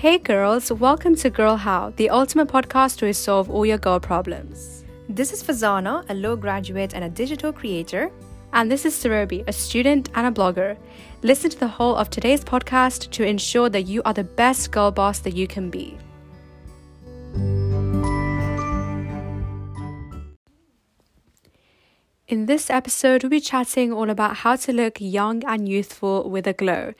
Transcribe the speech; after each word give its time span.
Hey 0.00 0.16
girls, 0.16 0.72
welcome 0.72 1.14
to 1.16 1.28
Girl 1.28 1.56
How, 1.56 1.92
the 1.96 2.08
ultimate 2.08 2.48
podcast 2.48 2.96
to 3.00 3.12
solve 3.12 3.50
all 3.50 3.66
your 3.66 3.76
girl 3.76 4.00
problems. 4.00 4.82
This 5.10 5.30
is 5.30 5.42
Fazana, 5.42 6.08
a 6.08 6.14
law 6.14 6.36
graduate 6.36 6.94
and 6.94 7.04
a 7.04 7.10
digital 7.10 7.52
creator. 7.52 8.10
And 8.54 8.72
this 8.72 8.86
is 8.86 8.94
Sarobi, 8.94 9.46
a 9.46 9.52
student 9.52 10.08
and 10.14 10.26
a 10.26 10.30
blogger. 10.30 10.78
Listen 11.22 11.50
to 11.50 11.58
the 11.60 11.68
whole 11.68 11.96
of 11.96 12.08
today's 12.08 12.42
podcast 12.42 13.10
to 13.10 13.24
ensure 13.24 13.68
that 13.68 13.82
you 13.82 14.00
are 14.06 14.14
the 14.14 14.24
best 14.24 14.70
girl 14.70 14.90
boss 14.90 15.18
that 15.18 15.36
you 15.36 15.46
can 15.46 15.68
be. 15.68 15.98
In 22.30 22.46
this 22.46 22.70
episode, 22.70 23.24
we'll 23.24 23.30
be 23.30 23.40
chatting 23.40 23.92
all 23.92 24.08
about 24.08 24.36
how 24.36 24.54
to 24.54 24.72
look 24.72 24.98
young 25.00 25.44
and 25.46 25.68
youthful 25.68 26.30
with 26.30 26.46
a 26.46 26.52
glow. 26.52 26.94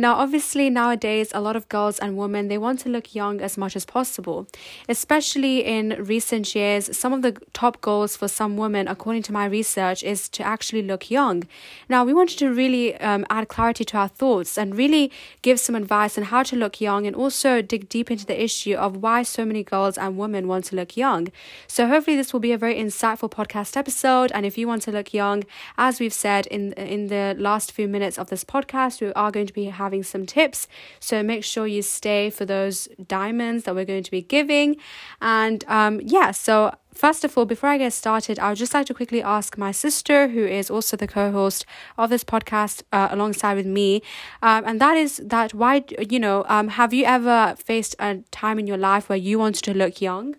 Now, 0.00 0.14
obviously, 0.14 0.70
nowadays, 0.70 1.30
a 1.34 1.42
lot 1.42 1.56
of 1.56 1.68
girls 1.68 1.98
and 1.98 2.16
women 2.16 2.48
they 2.48 2.56
want 2.56 2.80
to 2.80 2.88
look 2.88 3.14
young 3.14 3.42
as 3.42 3.58
much 3.58 3.76
as 3.76 3.84
possible. 3.84 4.46
Especially 4.88 5.62
in 5.62 5.94
recent 6.02 6.54
years, 6.54 6.96
some 6.96 7.12
of 7.12 7.20
the 7.20 7.32
top 7.52 7.82
goals 7.82 8.16
for 8.16 8.26
some 8.26 8.56
women, 8.56 8.88
according 8.88 9.24
to 9.24 9.32
my 9.34 9.44
research, 9.44 10.02
is 10.02 10.30
to 10.30 10.42
actually 10.42 10.80
look 10.80 11.10
young. 11.10 11.44
Now, 11.90 12.02
we 12.02 12.14
wanted 12.14 12.38
to 12.38 12.48
really 12.48 12.98
um, 12.98 13.26
add 13.28 13.48
clarity 13.48 13.84
to 13.84 13.98
our 13.98 14.08
thoughts 14.08 14.56
and 14.56 14.74
really 14.74 15.12
give 15.42 15.60
some 15.60 15.74
advice 15.74 16.16
on 16.16 16.24
how 16.24 16.44
to 16.44 16.56
look 16.56 16.80
young, 16.80 17.06
and 17.06 17.14
also 17.14 17.60
dig 17.60 17.90
deep 17.90 18.10
into 18.10 18.24
the 18.24 18.42
issue 18.42 18.76
of 18.76 18.96
why 19.02 19.22
so 19.22 19.44
many 19.44 19.62
girls 19.62 19.98
and 19.98 20.16
women 20.16 20.48
want 20.48 20.64
to 20.64 20.76
look 20.76 20.96
young. 20.96 21.28
So, 21.66 21.86
hopefully, 21.86 22.16
this 22.16 22.32
will 22.32 22.40
be 22.40 22.52
a 22.52 22.56
very 22.58 22.76
insightful 22.76 23.30
podcast 23.30 23.76
episode. 23.76 24.32
And 24.32 24.46
if 24.46 24.56
you 24.56 24.66
want 24.66 24.80
to 24.84 24.92
look 24.92 25.12
young, 25.12 25.44
as 25.76 26.00
we've 26.00 26.14
said 26.14 26.46
in 26.46 26.72
in 26.72 27.08
the 27.08 27.36
last 27.36 27.70
few 27.70 27.86
minutes 27.86 28.18
of 28.18 28.30
this 28.30 28.44
podcast, 28.44 29.02
we 29.02 29.12
are 29.12 29.30
going 29.30 29.46
to 29.46 29.52
be 29.52 29.66
having 29.66 29.89
some 30.02 30.26
tips. 30.26 30.68
So 31.00 31.22
make 31.22 31.44
sure 31.44 31.66
you 31.66 31.82
stay 31.82 32.30
for 32.30 32.44
those 32.44 32.88
diamonds 33.06 33.64
that 33.64 33.74
we're 33.74 33.84
going 33.84 34.04
to 34.04 34.10
be 34.10 34.22
giving. 34.22 34.76
And 35.20 35.64
um, 35.68 36.00
yeah, 36.02 36.30
so 36.30 36.74
First 36.92 37.24
of 37.24 37.38
all, 37.38 37.44
before 37.44 37.70
I 37.70 37.78
get 37.78 37.92
started, 37.92 38.38
I 38.40 38.48
would 38.48 38.58
just 38.58 38.74
like 38.74 38.86
to 38.86 38.94
quickly 38.94 39.22
ask 39.22 39.56
my 39.56 39.70
sister, 39.70 40.26
who 40.28 40.44
is 40.44 40.70
also 40.70 40.96
the 40.96 41.06
co-host 41.06 41.64
of 41.96 42.10
this 42.10 42.24
podcast 42.24 42.82
uh, 42.92 43.08
alongside 43.12 43.54
with 43.54 43.66
me, 43.66 44.02
um, 44.42 44.64
and 44.66 44.80
that 44.80 44.96
is 44.96 45.18
that 45.24 45.54
why 45.54 45.84
you 46.08 46.18
know 46.18 46.44
um, 46.48 46.68
have 46.68 46.92
you 46.92 47.04
ever 47.04 47.54
faced 47.56 47.94
a 48.00 48.18
time 48.32 48.58
in 48.58 48.66
your 48.66 48.76
life 48.76 49.08
where 49.08 49.18
you 49.18 49.38
wanted 49.38 49.62
to 49.64 49.72
look 49.72 50.02
young? 50.02 50.34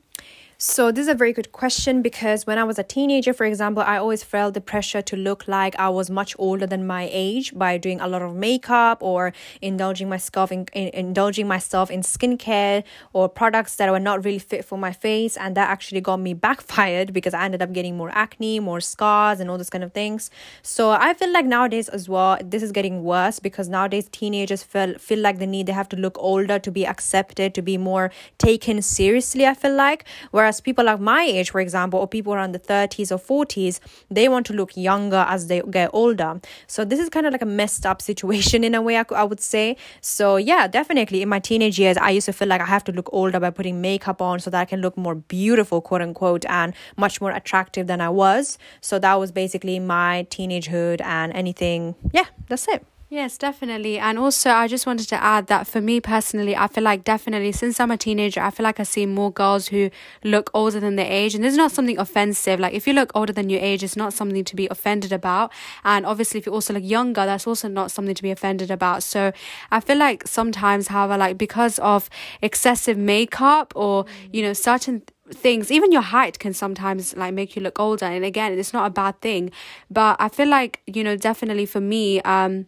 So, 0.63 0.91
this 0.91 1.01
is 1.01 1.07
a 1.07 1.15
very 1.15 1.33
good 1.33 1.51
question 1.51 2.03
because 2.03 2.45
when 2.45 2.59
I 2.59 2.63
was 2.63 2.77
a 2.77 2.83
teenager, 2.83 3.33
for 3.33 3.45
example, 3.45 3.81
I 3.81 3.97
always 3.97 4.23
felt 4.23 4.53
the 4.53 4.61
pressure 4.61 5.01
to 5.01 5.15
look 5.15 5.47
like 5.47 5.75
I 5.79 5.89
was 5.89 6.11
much 6.11 6.35
older 6.37 6.67
than 6.67 6.85
my 6.85 7.09
age 7.11 7.51
by 7.57 7.79
doing 7.79 7.99
a 7.99 8.07
lot 8.07 8.21
of 8.21 8.35
makeup 8.35 9.01
or 9.01 9.33
indulging 9.59 10.07
myself 10.07 10.51
in, 10.51 10.67
in 10.73 10.89
indulging 10.89 11.47
myself 11.47 11.89
in 11.89 12.01
skincare 12.01 12.83
or 13.11 13.27
products 13.27 13.77
that 13.77 13.89
were 13.89 13.99
not 13.99 14.23
really 14.23 14.37
fit 14.37 14.63
for 14.63 14.77
my 14.77 14.91
face, 14.91 15.35
and 15.35 15.57
that 15.57 15.67
actually 15.67 15.99
got 15.99 16.17
me 16.17 16.33
backfired 16.47 17.11
because 17.11 17.33
I 17.33 17.43
ended 17.43 17.63
up 17.63 17.73
getting 17.73 17.97
more 17.97 18.11
acne, 18.11 18.59
more 18.59 18.81
scars, 18.81 19.39
and 19.39 19.49
all 19.49 19.57
those 19.57 19.71
kind 19.71 19.83
of 19.83 19.93
things. 19.93 20.29
So, 20.61 20.91
I 20.91 21.15
feel 21.15 21.33
like 21.33 21.47
nowadays 21.47 21.89
as 21.89 22.07
well, 22.07 22.37
this 22.39 22.61
is 22.61 22.71
getting 22.71 23.03
worse 23.03 23.39
because 23.39 23.67
nowadays 23.67 24.07
teenagers 24.11 24.61
feel 24.61 24.93
feel 24.99 25.21
like 25.21 25.39
they 25.39 25.47
need 25.47 25.65
they 25.65 25.73
have 25.73 25.89
to 25.89 25.97
look 25.97 26.19
older 26.19 26.59
to 26.59 26.69
be 26.69 26.85
accepted, 26.85 27.55
to 27.55 27.63
be 27.63 27.79
more 27.79 28.11
taken 28.37 28.83
seriously. 28.83 29.47
I 29.47 29.55
feel 29.55 29.73
like 29.73 30.05
whereas 30.29 30.50
Whereas 30.51 30.59
people 30.59 30.83
like 30.83 30.99
my 30.99 31.23
age, 31.23 31.49
for 31.49 31.61
example, 31.61 31.97
or 31.97 32.09
people 32.09 32.33
around 32.33 32.51
the 32.51 32.59
30s 32.59 33.09
or 33.09 33.45
40s, 33.45 33.79
they 34.09 34.27
want 34.27 34.45
to 34.47 34.53
look 34.53 34.75
younger 34.75 35.23
as 35.29 35.47
they 35.47 35.61
get 35.61 35.89
older. 35.93 36.41
So 36.67 36.83
this 36.83 36.99
is 36.99 37.07
kind 37.07 37.25
of 37.25 37.31
like 37.31 37.41
a 37.41 37.45
messed 37.45 37.85
up 37.85 38.01
situation 38.01 38.63
in 38.67 38.75
a 38.75 38.81
way, 38.81 38.97
I, 38.97 39.05
I 39.15 39.23
would 39.23 39.39
say. 39.39 39.77
So 40.01 40.35
yeah, 40.35 40.67
definitely 40.67 41.21
in 41.21 41.29
my 41.29 41.39
teenage 41.39 41.79
years, 41.79 41.95
I 41.95 42.09
used 42.09 42.25
to 42.25 42.33
feel 42.33 42.49
like 42.49 42.59
I 42.59 42.65
have 42.65 42.83
to 42.83 42.91
look 42.91 43.07
older 43.13 43.39
by 43.39 43.49
putting 43.49 43.79
makeup 43.79 44.21
on 44.21 44.41
so 44.41 44.49
that 44.49 44.59
I 44.59 44.65
can 44.65 44.81
look 44.81 44.97
more 44.97 45.15
beautiful, 45.15 45.79
quote 45.79 46.01
unquote, 46.01 46.43
and 46.47 46.73
much 46.97 47.21
more 47.21 47.31
attractive 47.31 47.87
than 47.87 48.01
I 48.01 48.09
was. 48.09 48.57
So 48.81 48.99
that 48.99 49.15
was 49.15 49.31
basically 49.31 49.79
my 49.79 50.27
teenagehood 50.29 50.99
and 50.99 51.31
anything. 51.31 51.95
Yeah, 52.11 52.25
that's 52.49 52.67
it. 52.67 52.85
Yes, 53.13 53.37
definitely. 53.37 53.99
And 53.99 54.17
also, 54.17 54.51
I 54.51 54.69
just 54.69 54.85
wanted 54.85 55.09
to 55.09 55.21
add 55.21 55.47
that 55.47 55.67
for 55.67 55.81
me 55.81 55.99
personally, 55.99 56.55
I 56.55 56.67
feel 56.67 56.85
like 56.85 57.03
definitely 57.03 57.51
since 57.51 57.77
I'm 57.77 57.91
a 57.91 57.97
teenager, 57.97 58.39
I 58.39 58.51
feel 58.51 58.63
like 58.63 58.79
I 58.79 58.83
see 58.83 59.05
more 59.05 59.29
girls 59.29 59.67
who 59.67 59.89
look 60.23 60.49
older 60.53 60.79
than 60.79 60.95
their 60.95 61.11
age. 61.11 61.35
And 61.35 61.43
there's 61.43 61.57
not 61.57 61.73
something 61.73 61.99
offensive. 61.99 62.57
Like, 62.57 62.73
if 62.73 62.87
you 62.87 62.93
look 62.93 63.11
older 63.13 63.33
than 63.33 63.49
your 63.49 63.59
age, 63.59 63.83
it's 63.83 63.97
not 63.97 64.13
something 64.13 64.45
to 64.45 64.55
be 64.55 64.69
offended 64.69 65.11
about. 65.11 65.51
And 65.83 66.05
obviously, 66.05 66.39
if 66.39 66.45
you 66.45 66.53
also 66.53 66.73
look 66.73 66.85
younger, 66.85 67.25
that's 67.25 67.45
also 67.45 67.67
not 67.67 67.91
something 67.91 68.15
to 68.15 68.23
be 68.23 68.31
offended 68.31 68.71
about. 68.71 69.03
So 69.03 69.33
I 69.71 69.81
feel 69.81 69.97
like 69.97 70.25
sometimes, 70.25 70.87
however, 70.87 71.17
like 71.17 71.37
because 71.37 71.79
of 71.79 72.09
excessive 72.41 72.97
makeup 72.97 73.73
or, 73.75 74.05
you 74.31 74.41
know, 74.41 74.53
certain 74.53 75.01
things 75.29 75.71
even 75.71 75.93
your 75.93 76.01
height 76.01 76.39
can 76.39 76.53
sometimes 76.53 77.15
like 77.15 77.33
make 77.33 77.55
you 77.55 77.61
look 77.61 77.79
older 77.79 78.03
and 78.05 78.25
again 78.25 78.51
it's 78.51 78.73
not 78.73 78.85
a 78.85 78.89
bad 78.89 79.17
thing 79.21 79.49
but 79.89 80.17
i 80.19 80.27
feel 80.27 80.49
like 80.49 80.81
you 80.85 81.05
know 81.05 81.15
definitely 81.15 81.65
for 81.65 81.79
me 81.79 82.19
um 82.23 82.65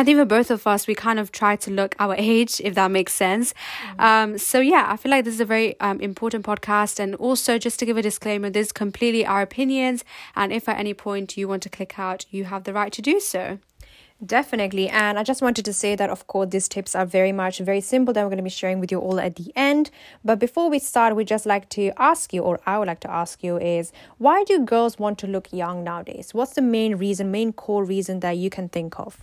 I 0.00 0.02
think 0.02 0.16
for 0.16 0.24
both 0.24 0.50
of 0.50 0.66
us, 0.66 0.86
we 0.86 0.94
kind 0.94 1.18
of 1.18 1.30
try 1.30 1.56
to 1.56 1.70
look 1.70 1.94
our 1.98 2.14
age, 2.16 2.58
if 2.64 2.74
that 2.74 2.90
makes 2.90 3.12
sense. 3.12 3.52
Mm-hmm. 3.52 4.00
Um, 4.00 4.38
so 4.38 4.58
yeah, 4.58 4.86
I 4.88 4.96
feel 4.96 5.10
like 5.10 5.26
this 5.26 5.34
is 5.34 5.40
a 5.40 5.44
very 5.44 5.78
um, 5.78 6.00
important 6.00 6.42
podcast. 6.42 6.98
And 6.98 7.14
also, 7.16 7.58
just 7.58 7.78
to 7.80 7.84
give 7.84 7.98
a 7.98 8.02
disclaimer, 8.02 8.48
this 8.48 8.68
is 8.68 8.72
completely 8.72 9.26
our 9.26 9.42
opinions. 9.42 10.02
And 10.34 10.54
if 10.54 10.70
at 10.70 10.78
any 10.78 10.94
point 10.94 11.36
you 11.36 11.48
want 11.48 11.62
to 11.64 11.68
click 11.68 11.98
out, 11.98 12.24
you 12.30 12.44
have 12.44 12.64
the 12.64 12.72
right 12.72 12.90
to 12.94 13.02
do 13.02 13.20
so. 13.20 13.58
Definitely. 14.24 14.88
And 14.88 15.18
I 15.18 15.22
just 15.22 15.42
wanted 15.42 15.66
to 15.66 15.72
say 15.74 15.96
that, 15.96 16.08
of 16.08 16.26
course, 16.26 16.48
these 16.48 16.66
tips 16.66 16.94
are 16.94 17.04
very 17.04 17.32
much 17.32 17.58
very 17.58 17.82
simple 17.82 18.14
that 18.14 18.22
we're 18.22 18.30
going 18.30 18.38
to 18.38 18.42
be 18.42 18.48
sharing 18.48 18.80
with 18.80 18.90
you 18.90 19.00
all 19.00 19.20
at 19.20 19.36
the 19.36 19.52
end. 19.54 19.90
But 20.24 20.38
before 20.38 20.70
we 20.70 20.78
start, 20.78 21.14
we 21.14 21.26
just 21.26 21.44
like 21.44 21.68
to 21.70 21.92
ask 21.98 22.32
you, 22.32 22.40
or 22.40 22.58
I 22.64 22.78
would 22.78 22.88
like 22.88 23.00
to 23.00 23.10
ask 23.10 23.44
you, 23.44 23.58
is 23.58 23.92
why 24.16 24.44
do 24.44 24.64
girls 24.64 24.98
want 24.98 25.18
to 25.18 25.26
look 25.26 25.52
young 25.52 25.84
nowadays? 25.84 26.32
What's 26.32 26.54
the 26.54 26.62
main 26.62 26.96
reason, 26.96 27.30
main 27.30 27.52
core 27.52 27.84
reason 27.84 28.20
that 28.20 28.38
you 28.38 28.48
can 28.48 28.70
think 28.70 28.98
of? 28.98 29.18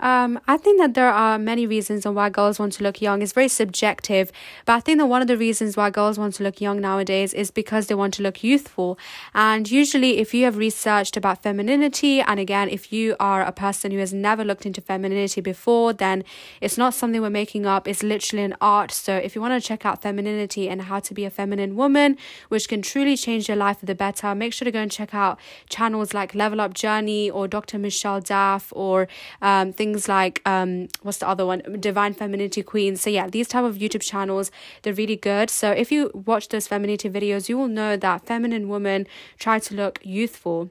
Um, 0.00 0.40
I 0.46 0.56
think 0.56 0.80
that 0.80 0.94
there 0.94 1.10
are 1.10 1.38
many 1.38 1.66
reasons 1.66 2.04
on 2.06 2.14
why 2.14 2.28
girls 2.30 2.58
want 2.58 2.72
to 2.74 2.82
look 2.82 3.00
young. 3.00 3.22
It's 3.22 3.32
very 3.32 3.48
subjective, 3.48 4.32
but 4.66 4.74
I 4.74 4.80
think 4.80 4.98
that 4.98 5.06
one 5.06 5.22
of 5.22 5.28
the 5.28 5.36
reasons 5.36 5.76
why 5.76 5.90
girls 5.90 6.18
want 6.18 6.34
to 6.34 6.42
look 6.42 6.60
young 6.60 6.80
nowadays 6.80 7.32
is 7.34 7.50
because 7.50 7.86
they 7.86 7.94
want 7.94 8.14
to 8.14 8.22
look 8.22 8.42
youthful. 8.42 8.98
And 9.34 9.70
usually, 9.70 10.18
if 10.18 10.34
you 10.34 10.44
have 10.44 10.56
researched 10.56 11.16
about 11.16 11.42
femininity, 11.42 12.20
and 12.20 12.40
again, 12.40 12.68
if 12.68 12.92
you 12.92 13.16
are 13.20 13.42
a 13.42 13.52
person 13.52 13.92
who 13.92 13.98
has 13.98 14.12
never 14.12 14.44
looked 14.44 14.66
into 14.66 14.80
femininity 14.80 15.40
before, 15.40 15.92
then 15.92 16.24
it's 16.60 16.76
not 16.76 16.94
something 16.94 17.20
we're 17.20 17.30
making 17.30 17.66
up. 17.66 17.86
It's 17.86 18.02
literally 18.02 18.44
an 18.44 18.56
art. 18.60 18.90
So 18.90 19.16
if 19.16 19.34
you 19.34 19.40
want 19.40 19.60
to 19.60 19.66
check 19.66 19.86
out 19.86 20.02
femininity 20.02 20.68
and 20.68 20.82
how 20.82 21.00
to 21.00 21.14
be 21.14 21.24
a 21.24 21.30
feminine 21.30 21.76
woman, 21.76 22.16
which 22.48 22.68
can 22.68 22.82
truly 22.82 23.16
change 23.16 23.48
your 23.48 23.56
life 23.56 23.78
for 23.78 23.86
the 23.86 23.94
better, 23.94 24.34
make 24.34 24.52
sure 24.52 24.64
to 24.64 24.72
go 24.72 24.80
and 24.80 24.90
check 24.90 25.14
out 25.14 25.38
channels 25.68 26.14
like 26.14 26.34
Level 26.34 26.60
Up 26.60 26.74
Journey 26.74 27.30
or 27.30 27.46
Dr. 27.46 27.78
Michelle 27.78 28.20
Daff 28.20 28.72
or 28.74 29.08
um, 29.40 29.72
things 29.72 29.83
like 30.08 30.40
um 30.46 30.88
what's 31.02 31.18
the 31.18 31.28
other 31.28 31.44
one? 31.46 31.60
Divine 31.80 32.14
femininity 32.14 32.62
queen 32.62 32.96
so 32.96 33.10
yeah 33.10 33.28
these 33.28 33.48
type 33.48 33.64
of 33.64 33.76
youtube 33.76 34.02
channels 34.02 34.50
they're 34.82 34.94
really 34.94 35.16
good. 35.16 35.50
So 35.50 35.70
if 35.70 35.92
you 35.92 36.10
watch 36.14 36.48
those 36.48 36.66
femininity 36.66 37.10
videos 37.10 37.48
you 37.48 37.56
will 37.58 37.68
know 37.68 37.96
that 37.96 38.26
feminine 38.26 38.68
women 38.68 39.06
try 39.38 39.58
to 39.58 39.74
look 39.74 40.00
youthful 40.02 40.70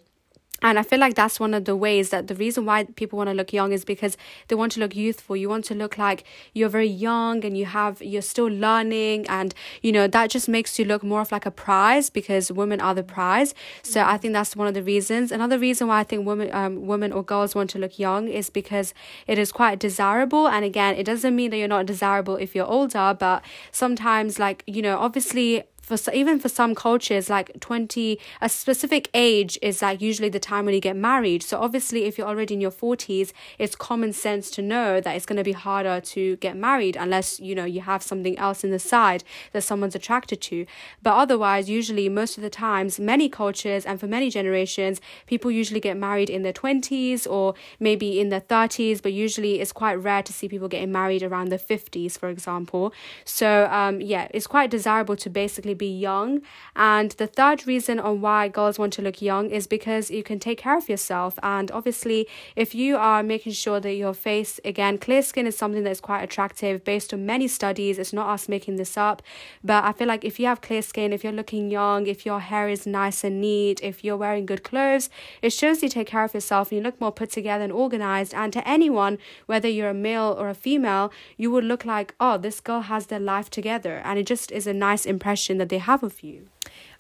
and 0.64 0.80
I 0.80 0.84
feel 0.84 1.00
like 1.00 1.16
that's 1.16 1.40
one 1.40 1.54
of 1.54 1.66
the 1.66 1.76
ways 1.76 2.10
that 2.10 2.28
the 2.28 2.36
reason 2.36 2.66
why 2.66 2.86
people 2.86 3.18
want 3.18 3.30
to 3.30 3.34
look 3.34 3.52
young 3.52 3.74
is 3.74 3.84
because 3.84 4.16
they 4.48 4.56
want 4.56 4.72
to 4.72 4.80
look 4.80 4.96
youthful. 4.96 5.36
You 5.36 5.50
want 5.50 5.66
to 5.66 5.76
look 5.76 5.98
like 5.98 6.24
you're 6.54 6.70
very 6.70 6.88
young 6.88 7.44
and 7.44 7.58
you 7.58 7.66
have 7.66 8.02
you're 8.02 8.22
still 8.22 8.48
learning 8.48 9.28
and 9.28 9.54
you 9.82 9.92
know 9.92 10.08
that 10.08 10.30
just 10.30 10.48
makes 10.48 10.80
you 10.80 10.86
look 10.86 11.04
more 11.04 11.22
of 11.22 11.32
like 11.32 11.46
a 11.46 11.52
prize 11.52 12.10
because 12.10 12.52
women 12.52 12.80
are 12.80 12.96
the 12.96 13.04
prize. 13.04 13.54
So 13.82 14.02
I 14.02 14.18
think 14.18 14.34
that's 14.34 14.56
one 14.56 14.68
of 14.68 14.74
the 14.74 14.84
reasons. 14.84 15.32
Another 15.32 15.60
reason 15.60 15.88
why 15.88 16.00
I 16.00 16.04
think 16.06 16.26
women 16.26 16.50
um 16.54 16.88
women 16.88 17.12
or 17.12 17.24
girls 17.24 17.54
want 17.54 17.70
to 17.72 17.80
look 17.80 18.00
young 18.00 18.30
is 18.30 18.50
because 18.50 18.94
it 19.28 19.38
is 19.38 19.52
quite 19.52 19.80
desirable 19.80 20.48
and 20.48 20.64
again 20.64 20.96
it 20.96 21.04
doesn't 21.04 21.36
mean 21.36 21.52
that 21.52 21.58
you're 21.58 21.68
not 21.68 21.86
desirable 21.86 22.38
if 22.38 22.56
you're 22.56 22.66
older 22.66 23.16
but 23.20 23.44
sometimes 23.72 24.40
like 24.40 24.64
you 24.66 24.82
know 24.82 24.98
obviously 24.98 25.64
for 25.84 25.98
even 26.14 26.40
for 26.40 26.50
some 26.50 26.74
cultures 26.74 27.30
like 27.30 27.60
20 27.60 28.18
a 28.42 28.50
specific 28.50 29.10
age 29.14 29.60
is 29.62 29.82
like 29.82 30.02
usually 30.02 30.30
the 30.30 30.40
time 30.40 30.66
when 30.66 30.74
you 30.74 30.80
get 30.80 30.96
married. 30.96 31.44
So 31.44 31.60
obviously 31.60 32.06
if 32.06 32.18
you're 32.18 32.28
already 32.28 32.54
in 32.54 32.62
your 32.62 32.72
40s 32.72 33.34
it's 33.60 33.76
common 33.76 34.14
sense 34.14 34.50
to 34.52 34.62
know 34.62 35.02
that 35.02 35.16
it's 35.16 35.26
going 35.26 35.38
to 35.38 35.44
be 35.44 35.52
harder 35.52 36.00
to 36.00 36.38
get 36.38 36.56
married 36.56 36.96
unless 36.96 37.40
you 37.40 37.54
know 37.54 37.66
you 37.66 37.82
have 37.82 38.02
something 38.02 38.38
else 38.40 38.64
in 38.64 38.72
the 38.72 38.80
side 38.80 39.24
that 39.52 39.64
someone's 39.64 39.94
attracted 39.94 40.42
to. 40.42 40.66
But 41.02 41.16
otherwise 41.16 41.70
usually 41.70 42.08
most 42.08 42.38
of 42.38 42.44
the 42.44 42.50
times 42.50 43.00
many 43.00 43.28
cultures 43.28 43.86
and 43.86 44.00
for 44.00 44.08
many 44.08 44.30
generations 44.30 45.02
people 45.28 45.52
usually 45.52 45.82
get 45.82 45.98
married 45.98 46.30
in 46.30 46.44
their 46.44 46.54
20s 46.54 47.30
or 47.30 47.56
maybe 47.80 48.20
in 48.22 48.30
their 48.30 48.42
30s 48.42 49.02
but 49.02 49.12
usually 49.12 49.60
it's 49.60 49.74
quite 49.74 49.96
rare 49.96 50.24
to 50.24 50.32
see 50.32 50.48
people 50.48 50.70
getting 50.70 50.92
married 50.92 51.24
around 51.24 51.50
the 51.50 51.60
50s 51.60 52.18
for 52.18 52.30
example. 52.30 52.94
So 53.26 53.68
um 53.70 54.00
yeah 54.00 54.30
it's 54.32 54.48
quite 54.48 54.72
desirable 54.72 55.18
to 55.18 55.30
basically 55.30 55.73
be 55.76 55.88
young. 55.88 56.42
And 56.76 57.12
the 57.12 57.28
third 57.28 57.68
reason 57.68 58.00
on 58.00 58.22
why 58.22 58.48
girls 58.48 58.80
want 58.80 58.94
to 58.94 59.02
look 59.02 59.22
young 59.22 59.50
is 59.50 59.68
because 59.68 60.12
you 60.12 60.24
can 60.24 60.40
take 60.40 60.60
care 60.60 60.78
of 60.78 60.90
yourself. 60.90 61.38
And 61.44 61.72
obviously, 61.72 62.28
if 62.56 62.74
you 62.76 62.98
are 62.98 63.24
making 63.24 63.54
sure 63.54 63.80
that 63.80 63.94
your 63.94 64.14
face, 64.14 64.60
again, 64.66 64.98
clear 64.98 65.22
skin 65.22 65.48
is 65.48 65.58
something 65.58 65.84
that's 65.84 66.00
quite 66.00 66.24
attractive 66.24 66.84
based 66.84 67.14
on 67.14 67.26
many 67.26 67.48
studies. 67.48 67.98
It's 67.98 68.14
not 68.14 68.30
us 68.30 68.50
making 68.50 68.76
this 68.78 68.98
up. 68.98 69.22
But 69.64 69.84
I 69.84 69.94
feel 69.94 70.08
like 70.08 70.24
if 70.24 70.40
you 70.40 70.48
have 70.48 70.62
clear 70.62 70.82
skin, 70.82 71.14
if 71.14 71.24
you're 71.24 71.34
looking 71.34 71.70
young, 71.70 72.08
if 72.08 72.26
your 72.26 72.40
hair 72.40 72.70
is 72.70 72.86
nice 72.86 73.24
and 73.24 73.42
neat, 73.42 73.82
if 73.82 74.04
you're 74.04 74.18
wearing 74.18 74.46
good 74.46 74.64
clothes, 74.64 75.10
it 75.42 75.52
shows 75.52 75.82
you 75.82 75.90
take 75.90 76.08
care 76.08 76.24
of 76.24 76.34
yourself 76.34 76.72
and 76.72 76.78
you 76.78 76.84
look 76.84 77.00
more 77.00 77.12
put 77.12 77.30
together 77.32 77.64
and 77.64 77.74
organized. 77.74 78.34
And 78.34 78.52
to 78.54 78.68
anyone, 78.68 79.18
whether 79.46 79.68
you're 79.68 79.90
a 79.90 79.94
male 79.94 80.36
or 80.38 80.50
a 80.50 80.54
female, 80.54 81.12
you 81.38 81.52
would 81.52 81.64
look 81.64 81.86
like, 81.86 82.16
oh, 82.20 82.38
this 82.38 82.60
girl 82.60 82.82
has 82.82 83.08
their 83.08 83.20
life 83.20 83.50
together. 83.50 84.02
And 84.04 84.20
it 84.20 84.26
just 84.26 84.52
is 84.52 84.68
a 84.68 84.74
nice 84.74 85.06
impression 85.06 85.58
that 85.64 85.70
they 85.70 85.78
have 85.78 86.04
of 86.04 86.22
you. 86.22 86.48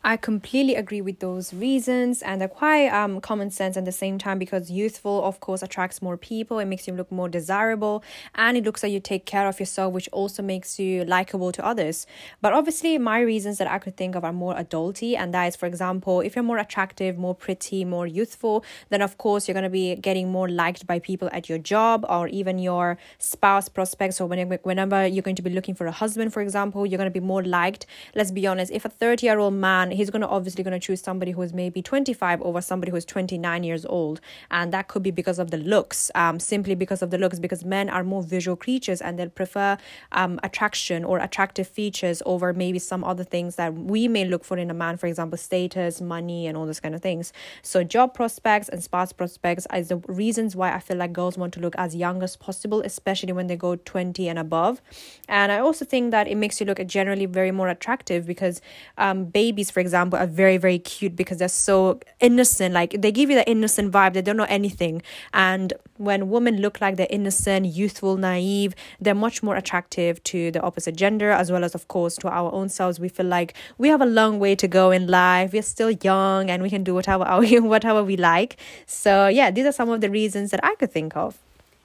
I 0.06 0.18
completely 0.18 0.76
agree 0.76 1.00
with 1.00 1.20
those 1.20 1.54
reasons, 1.54 2.22
and 2.22 2.42
they're 2.42 2.50
quite 2.50 2.90
um, 2.90 3.22
common 3.22 3.50
sense 3.52 3.78
at 3.78 3.86
the 3.86 3.94
same 3.94 4.18
time 4.18 4.38
because 4.38 4.70
youthful, 4.70 5.24
of 5.24 5.40
course, 5.40 5.64
attracts 5.64 6.02
more 6.02 6.18
people. 6.18 6.60
It 6.60 6.66
makes 6.66 6.90
you 6.90 6.94
look 6.94 7.10
more 7.10 7.30
desirable, 7.30 8.04
and 8.36 8.58
it 8.58 8.66
looks 8.66 8.84
like 8.84 8.92
you 8.92 9.00
take 9.00 9.26
care 9.26 9.48
of 9.48 9.62
yourself, 9.62 9.94
which 9.94 10.10
also 10.12 10.44
makes 10.44 10.78
you 10.78 11.06
likable 11.06 11.54
to 11.54 11.66
others. 11.66 12.06
But 12.42 12.52
obviously, 12.52 12.98
my 12.98 13.22
reasons 13.22 13.60
that 13.60 13.72
I 13.72 13.80
could 13.80 13.96
think 13.96 14.16
of 14.16 14.26
are 14.26 14.34
more 14.34 14.54
adulty, 14.56 15.18
and 15.18 15.34
that 15.34 15.46
is, 15.46 15.56
for 15.56 15.68
example, 15.68 16.20
if 16.20 16.36
you're 16.36 16.44
more 16.44 16.58
attractive, 16.58 17.18
more 17.18 17.34
pretty, 17.34 17.86
more 17.86 18.06
youthful, 18.06 18.66
then 18.90 19.02
of 19.02 19.18
course 19.18 19.48
you're 19.48 19.54
going 19.54 19.64
to 19.64 19.70
be 19.70 19.96
getting 19.96 20.30
more 20.30 20.50
liked 20.50 20.86
by 20.86 21.00
people 21.00 21.30
at 21.32 21.48
your 21.48 21.60
job 21.60 22.06
or 22.10 22.28
even 22.28 22.60
your 22.60 22.98
spouse 23.20 23.70
prospects. 23.70 24.20
Or 24.20 24.28
whenever 24.28 25.08
you're 25.08 25.24
going 25.24 25.38
to 25.38 25.42
be 25.42 25.50
looking 25.50 25.76
for 25.76 25.88
a 25.88 25.94
husband, 25.94 26.34
for 26.34 26.42
example, 26.42 26.86
you're 26.86 26.98
going 26.98 27.10
to 27.10 27.22
be 27.22 27.26
more 27.26 27.42
liked. 27.42 27.86
Let's 28.16 28.32
be 28.32 28.46
honest, 28.46 28.70
if 28.74 28.84
a 28.84 28.90
30 28.90 29.26
year 29.26 29.40
old 29.40 29.54
man 29.54 29.93
he's 29.95 30.10
going 30.10 30.22
to 30.22 30.28
obviously 30.28 30.63
going 30.63 30.80
to 30.80 30.86
choose 30.86 31.01
somebody 31.01 31.31
who 31.31 31.42
is 31.42 31.54
maybe 31.54 31.81
25 31.81 32.42
over 32.42 32.62
somebody 32.62 32.92
who 32.92 32.98
is 32.98 33.06
29 33.06 33.63
years 33.63 33.86
old. 33.86 34.19
And 34.51 34.74
that 34.74 34.88
could 34.88 35.04
be 35.04 35.12
because 35.12 35.40
of 35.40 35.51
the 35.51 35.57
looks 35.57 36.12
um, 36.16 36.40
simply 36.40 36.75
because 36.75 37.01
of 37.01 37.12
the 37.12 37.18
looks 37.18 37.40
because 37.40 37.63
men 37.66 37.90
are 37.90 38.04
more 38.04 38.24
visual 38.24 38.56
creatures 38.56 39.01
and 39.01 39.18
they'll 39.18 39.30
prefer 39.30 39.78
um, 40.12 40.40
attraction 40.44 41.04
or 41.04 41.19
attractive 41.19 41.68
features 41.68 42.22
over 42.25 42.54
maybe 42.54 42.80
some 42.80 43.04
other 43.04 43.24
things 43.24 43.56
that 43.56 43.74
we 43.74 44.07
may 44.07 44.25
look 44.25 44.44
for 44.44 44.57
in 44.57 44.69
a 44.69 44.74
man 44.74 44.98
for 44.98 45.07
example 45.07 45.38
status 45.38 46.01
money 46.01 46.48
and 46.48 46.57
all 46.57 46.66
those 46.66 46.80
kind 46.80 46.96
of 46.96 47.01
things. 47.01 47.34
So 47.62 47.84
job 47.84 48.13
prospects 48.13 48.69
and 48.69 48.84
spouse 48.84 49.13
prospects 49.13 49.66
are 49.69 49.81
the 49.81 49.98
reasons 50.07 50.56
why 50.56 50.74
i 50.74 50.80
feel 50.80 50.98
like 50.98 51.13
girls 51.13 51.38
want 51.38 51.54
to 51.54 51.60
look 51.60 51.75
as 51.78 51.96
young 51.96 52.24
as 52.24 52.36
possible 52.36 52.81
especially 52.81 53.34
when 53.34 53.48
they 53.48 53.56
go 53.56 53.75
20 53.75 54.28
and 54.28 54.39
above. 54.39 54.81
And 55.28 55.51
i 55.51 55.60
also 55.60 55.86
think 55.86 56.12
that 56.12 56.28
it 56.28 56.36
makes 56.36 56.60
you 56.60 56.66
look 56.66 56.86
generally 56.88 57.25
very 57.25 57.51
more 57.51 57.68
attractive 57.68 58.25
because 58.25 58.62
um, 58.98 59.25
babies 59.25 59.69
for 59.72 59.80
example, 59.84 60.18
are 60.18 60.26
very, 60.26 60.58
very 60.58 60.80
cute 60.80 61.16
because 61.16 61.38
they're 61.38 61.48
so 61.48 62.00
innocent. 62.20 62.74
Like 62.74 63.02
they 63.02 63.12
give 63.12 63.30
you 63.30 63.36
the 63.36 63.48
innocent 63.48 63.92
vibe, 63.92 64.14
they 64.14 64.22
don't 64.22 64.38
know 64.38 64.48
anything. 64.50 65.02
And 65.34 65.74
when 65.98 66.30
women 66.30 66.62
look 66.62 66.82
like 66.82 66.96
they're 66.96 67.08
innocent, 67.10 67.68
youthful, 67.68 68.18
naive, 68.18 68.74
they're 69.00 69.14
much 69.14 69.44
more 69.44 69.56
attractive 69.56 70.24
to 70.24 70.50
the 70.52 70.62
opposite 70.62 70.96
gender, 70.96 71.30
as 71.32 71.52
well 71.52 71.64
as, 71.64 71.76
of 71.76 71.88
course, 71.88 72.16
to 72.18 72.30
our 72.30 72.52
own 72.52 72.70
selves. 72.70 73.00
We 73.00 73.10
feel 73.10 73.28
like 73.28 73.54
we 73.78 73.90
have 73.90 74.02
a 74.02 74.06
long 74.06 74.40
way 74.40 74.56
to 74.56 74.68
go 74.68 74.92
in 74.92 75.08
life. 75.08 75.54
We're 75.54 75.62
still 75.62 75.92
young 75.92 76.50
and 76.50 76.64
we 76.64 76.70
can 76.70 76.84
do 76.84 76.94
whatever, 76.94 77.26
whatever 77.62 78.04
we 78.04 78.18
like. 78.18 78.58
So, 78.88 79.28
yeah, 79.28 79.52
these 79.52 79.66
are 79.66 79.72
some 79.72 79.90
of 79.90 80.02
the 80.02 80.10
reasons 80.10 80.52
that 80.52 80.64
I 80.64 80.76
could 80.76 80.92
think 80.92 81.16
of. 81.16 81.38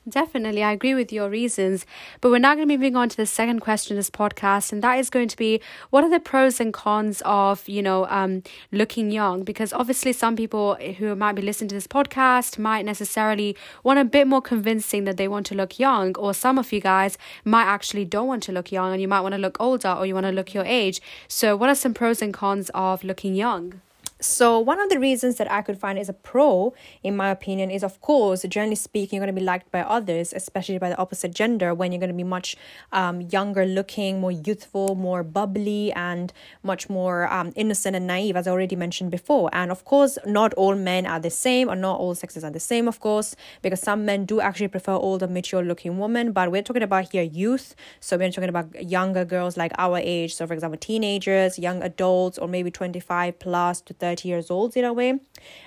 Definitely, 0.08 0.62
I 0.62 0.72
agree 0.72 0.94
with 0.94 1.12
your 1.12 1.28
reasons. 1.28 1.84
But 2.20 2.30
we're 2.30 2.38
now 2.38 2.54
going 2.54 2.66
to 2.66 2.72
be 2.72 2.76
moving 2.76 2.96
on 2.96 3.08
to 3.08 3.16
the 3.16 3.26
second 3.26 3.60
question 3.60 3.94
of 3.94 3.98
this 3.98 4.10
podcast, 4.10 4.72
and 4.72 4.82
that 4.82 4.98
is 4.98 5.10
going 5.10 5.28
to 5.28 5.36
be 5.36 5.60
what 5.90 6.04
are 6.04 6.08
the 6.08 6.20
pros 6.20 6.60
and 6.60 6.72
cons 6.72 7.20
of, 7.24 7.68
you 7.68 7.82
know, 7.82 8.06
um, 8.06 8.42
looking 8.70 9.10
young? 9.10 9.42
Because 9.42 9.72
obviously, 9.72 10.12
some 10.12 10.36
people 10.36 10.76
who 10.76 11.14
might 11.14 11.34
be 11.34 11.42
listening 11.42 11.68
to 11.68 11.74
this 11.74 11.86
podcast 11.86 12.58
might 12.58 12.84
necessarily 12.84 13.56
want 13.82 13.98
a 13.98 14.04
bit 14.04 14.26
more 14.26 14.40
convincing 14.40 15.04
that 15.04 15.16
they 15.16 15.28
want 15.28 15.46
to 15.46 15.54
look 15.54 15.78
young, 15.78 16.16
or 16.16 16.32
some 16.32 16.58
of 16.58 16.72
you 16.72 16.80
guys 16.80 17.18
might 17.44 17.64
actually 17.64 18.04
don't 18.04 18.28
want 18.28 18.42
to 18.44 18.52
look 18.52 18.72
young 18.72 18.92
and 18.92 19.02
you 19.02 19.08
might 19.08 19.20
want 19.20 19.34
to 19.34 19.40
look 19.40 19.56
older 19.60 19.90
or 19.90 20.06
you 20.06 20.14
want 20.14 20.26
to 20.26 20.32
look 20.32 20.54
your 20.54 20.64
age. 20.64 21.00
So, 21.26 21.56
what 21.56 21.68
are 21.68 21.74
some 21.74 21.92
pros 21.92 22.22
and 22.22 22.32
cons 22.32 22.70
of 22.72 23.04
looking 23.04 23.34
young? 23.34 23.80
So, 24.20 24.58
one 24.58 24.80
of 24.80 24.88
the 24.88 24.98
reasons 24.98 25.36
that 25.36 25.48
I 25.48 25.62
could 25.62 25.78
find 25.78 25.96
is 25.96 26.08
a 26.08 26.12
pro, 26.12 26.74
in 27.04 27.16
my 27.16 27.30
opinion, 27.30 27.70
is 27.70 27.84
of 27.84 28.00
course, 28.00 28.42
generally 28.48 28.74
speaking, 28.74 29.18
you're 29.18 29.24
going 29.24 29.32
to 29.32 29.40
be 29.40 29.46
liked 29.46 29.70
by 29.70 29.82
others, 29.82 30.32
especially 30.32 30.76
by 30.78 30.88
the 30.88 30.98
opposite 30.98 31.32
gender, 31.32 31.72
when 31.72 31.92
you're 31.92 32.00
going 32.00 32.10
to 32.10 32.16
be 32.16 32.24
much 32.24 32.56
um, 32.90 33.20
younger 33.20 33.64
looking, 33.64 34.20
more 34.20 34.32
youthful, 34.32 34.96
more 34.96 35.22
bubbly, 35.22 35.92
and 35.92 36.32
much 36.64 36.90
more 36.90 37.32
um, 37.32 37.52
innocent 37.54 37.94
and 37.94 38.08
naive, 38.08 38.34
as 38.34 38.48
I 38.48 38.50
already 38.50 38.74
mentioned 38.74 39.12
before. 39.12 39.50
And 39.52 39.70
of 39.70 39.84
course, 39.84 40.18
not 40.26 40.52
all 40.54 40.74
men 40.74 41.06
are 41.06 41.20
the 41.20 41.30
same, 41.30 41.70
or 41.70 41.76
not 41.76 42.00
all 42.00 42.16
sexes 42.16 42.42
are 42.42 42.50
the 42.50 42.58
same, 42.58 42.88
of 42.88 42.98
course, 42.98 43.36
because 43.62 43.78
some 43.80 44.04
men 44.04 44.24
do 44.24 44.40
actually 44.40 44.66
prefer 44.66 44.94
older, 44.94 45.28
mature 45.28 45.62
looking 45.62 45.96
women. 45.96 46.32
But 46.32 46.50
we're 46.50 46.62
talking 46.62 46.82
about 46.82 47.12
here 47.12 47.22
youth. 47.22 47.76
So, 48.00 48.16
we're 48.16 48.32
talking 48.32 48.48
about 48.48 48.82
younger 48.82 49.24
girls 49.24 49.56
like 49.56 49.70
our 49.78 49.98
age. 49.98 50.34
So, 50.34 50.44
for 50.44 50.54
example, 50.54 50.76
teenagers, 50.76 51.56
young 51.56 51.84
adults, 51.84 52.36
or 52.36 52.48
maybe 52.48 52.72
25 52.72 53.38
plus 53.38 53.80
to 53.82 53.94
30 53.94 54.07
30 54.08 54.28
years 54.28 54.50
old 54.50 54.76
in 54.76 54.84
a 54.84 54.92
way. 54.92 55.20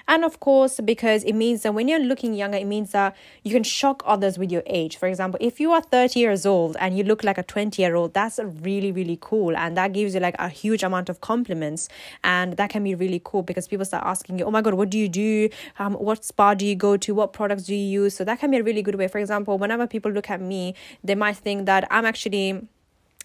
And 0.07 0.25
of 0.25 0.39
course, 0.39 0.79
because 0.83 1.23
it 1.23 1.33
means 1.33 1.61
that 1.61 1.73
when 1.73 1.87
you're 1.87 1.99
looking 2.11 2.33
younger, 2.33 2.57
it 2.57 2.65
means 2.65 2.91
that 2.91 3.15
you 3.43 3.51
can 3.51 3.63
shock 3.63 4.01
others 4.05 4.37
with 4.37 4.51
your 4.51 4.63
age. 4.65 4.97
For 4.97 5.07
example, 5.07 5.37
if 5.41 5.59
you 5.59 5.71
are 5.71 5.81
30 5.81 6.19
years 6.19 6.45
old 6.45 6.75
and 6.79 6.97
you 6.97 7.03
look 7.03 7.23
like 7.23 7.37
a 7.37 7.43
20 7.43 7.81
year 7.81 7.95
old, 7.95 8.13
that's 8.13 8.39
really, 8.43 8.91
really 8.91 9.17
cool. 9.21 9.55
And 9.55 9.77
that 9.77 9.93
gives 9.93 10.15
you 10.15 10.19
like 10.19 10.35
a 10.39 10.49
huge 10.49 10.81
amount 10.83 11.07
of 11.09 11.21
compliments. 11.21 11.87
And 12.23 12.57
that 12.57 12.69
can 12.71 12.83
be 12.83 12.95
really 12.95 13.21
cool 13.23 13.43
because 13.43 13.67
people 13.67 13.85
start 13.85 14.03
asking 14.05 14.39
you, 14.39 14.45
oh 14.45 14.51
my 14.51 14.61
God, 14.61 14.73
what 14.73 14.89
do 14.89 14.97
you 14.97 15.09
do? 15.09 15.49
Um, 15.77 15.93
what 15.93 16.25
spa 16.25 16.55
do 16.55 16.65
you 16.65 16.75
go 16.75 16.97
to? 16.97 17.13
What 17.13 17.33
products 17.33 17.63
do 17.63 17.75
you 17.75 18.01
use? 18.01 18.15
So 18.15 18.23
that 18.23 18.39
can 18.39 18.49
be 18.49 18.57
a 18.57 18.63
really 18.63 18.81
good 18.81 18.95
way. 18.95 19.07
For 19.07 19.19
example, 19.19 19.57
whenever 19.57 19.85
people 19.85 20.11
look 20.11 20.29
at 20.29 20.41
me, 20.41 20.73
they 21.03 21.15
might 21.15 21.37
think 21.37 21.67
that 21.67 21.87
I'm 21.91 22.05
actually 22.05 22.67